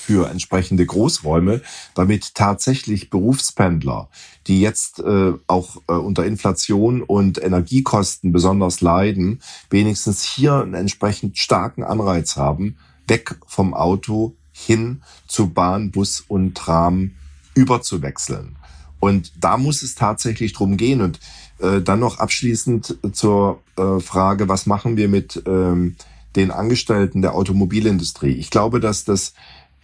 [0.01, 1.61] für entsprechende Großräume,
[1.93, 4.09] damit tatsächlich Berufspendler,
[4.47, 11.37] die jetzt äh, auch äh, unter Inflation und Energiekosten besonders leiden, wenigstens hier einen entsprechend
[11.37, 12.77] starken Anreiz haben,
[13.07, 17.11] weg vom Auto hin zu Bahn, Bus und Tram
[17.53, 18.57] überzuwechseln.
[18.99, 21.01] Und da muss es tatsächlich drum gehen.
[21.01, 21.19] Und
[21.59, 25.95] äh, dann noch abschließend zur äh, Frage, was machen wir mit ähm,
[26.35, 28.31] den Angestellten der Automobilindustrie?
[28.31, 29.33] Ich glaube, dass das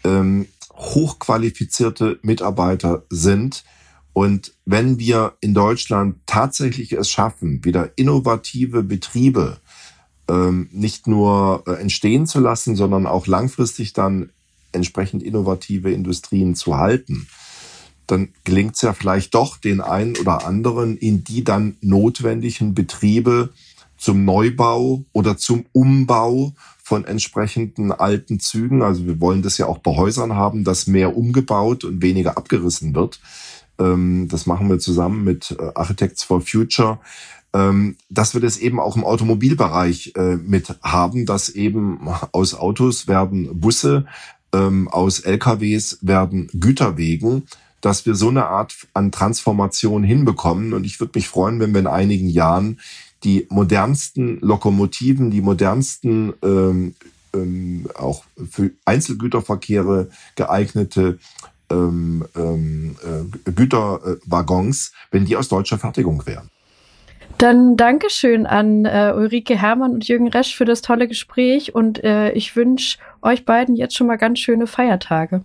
[0.03, 3.63] ähm, hochqualifizierte Mitarbeiter sind.
[4.13, 9.57] Und wenn wir in Deutschland tatsächlich es schaffen, wieder innovative Betriebe
[10.29, 14.31] ähm, nicht nur äh, entstehen zu lassen, sondern auch langfristig dann
[14.71, 17.27] entsprechend innovative Industrien zu halten,
[18.07, 23.49] dann gelingt es ja vielleicht doch den einen oder anderen in die dann notwendigen Betriebe
[23.97, 28.81] zum Neubau oder zum Umbau von entsprechenden alten Zügen.
[28.81, 32.95] Also wir wollen das ja auch bei Häusern haben, dass mehr umgebaut und weniger abgerissen
[32.95, 33.19] wird.
[33.79, 36.99] Ähm, das machen wir zusammen mit äh, Architects for Future
[37.53, 43.07] ähm, dass wir das eben auch im Automobilbereich äh, mit haben, dass eben aus Autos
[43.07, 44.05] werden Busse,
[44.53, 47.43] ähm, aus LKWs werden Güterwegen,
[47.81, 50.73] dass wir so eine Art an Transformation hinbekommen.
[50.73, 52.79] Und ich würde mich freuen, wenn wir in einigen Jahren
[53.27, 56.95] die modernsten Lokomotiven, die modernsten ähm,
[57.33, 61.19] ähm, auch für Einzelgüterverkehre geeignete
[61.69, 66.49] ähm, ähm, äh, Güterwaggons, wenn die aus deutscher Fertigung wären.
[67.37, 72.31] Dann Dankeschön an äh, Ulrike Hermann und Jürgen Resch für das tolle Gespräch und äh,
[72.31, 75.43] ich wünsche euch beiden jetzt schon mal ganz schöne Feiertage.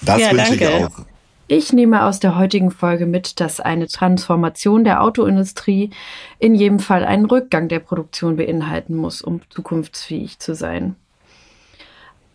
[0.00, 1.04] Das ja, wünsche ich auch.
[1.50, 5.88] Ich nehme aus der heutigen Folge mit, dass eine Transformation der Autoindustrie
[6.38, 10.94] in jedem Fall einen Rückgang der Produktion beinhalten muss, um zukunftsfähig zu sein.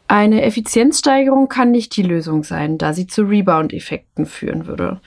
[0.07, 4.99] Eine Effizienzsteigerung kann nicht die Lösung sein, da sie zu Rebound-Effekten führen würde.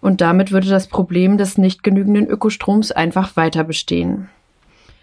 [0.00, 4.28] Und damit würde das Problem des nicht genügenden Ökostroms einfach weiter bestehen.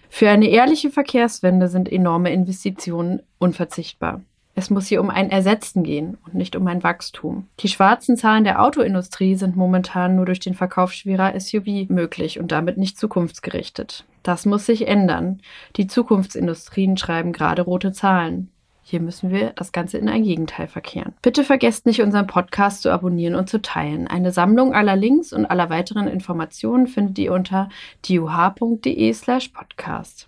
[0.10, 4.22] Für eine ehrliche Verkehrswende sind enorme Investitionen unverzichtbar.
[4.56, 7.48] Es muss hier um ein Ersetzen gehen und nicht um ein Wachstum.
[7.60, 12.52] Die schwarzen Zahlen der Autoindustrie sind momentan nur durch den Verkauf schwerer SUV möglich und
[12.52, 14.06] damit nicht zukunftsgerichtet.
[14.22, 15.42] Das muss sich ändern.
[15.76, 18.50] Die Zukunftsindustrien schreiben gerade rote Zahlen.
[18.86, 21.14] Hier müssen wir das Ganze in ein Gegenteil verkehren.
[21.22, 24.08] Bitte vergesst nicht, unseren Podcast zu abonnieren und zu teilen.
[24.08, 27.70] Eine Sammlung aller Links und aller weiteren Informationen findet ihr unter
[28.06, 30.28] diuh.de slash podcast.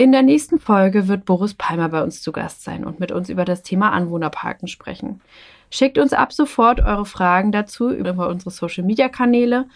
[0.00, 3.28] In der nächsten Folge wird Boris Palmer bei uns zu Gast sein und mit uns
[3.28, 5.20] über das Thema Anwohnerparken sprechen.
[5.70, 9.66] Schickt uns ab sofort eure Fragen dazu über unsere Social Media Kanäle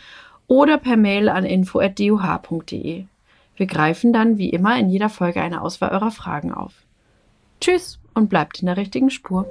[0.46, 3.04] oder per Mail an info.duh.de.
[3.56, 6.72] Wir greifen dann wie immer in jeder Folge eine Auswahl eurer Fragen auf.
[7.60, 9.44] Tschüss und bleibt in der richtigen Spur.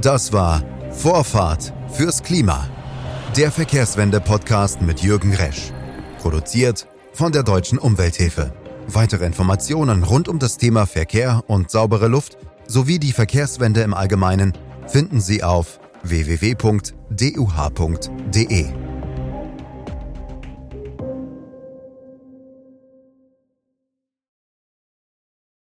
[0.00, 0.62] Das war
[0.92, 2.64] Vorfahrt fürs Klima.
[3.36, 5.72] Der Verkehrswende-Podcast mit Jürgen Resch.
[6.20, 8.52] Produziert von der Deutschen Umwelthilfe.
[8.86, 14.52] Weitere Informationen rund um das Thema Verkehr und saubere Luft sowie die Verkehrswende im Allgemeinen
[14.86, 16.52] finden Sie auf www.duh.de.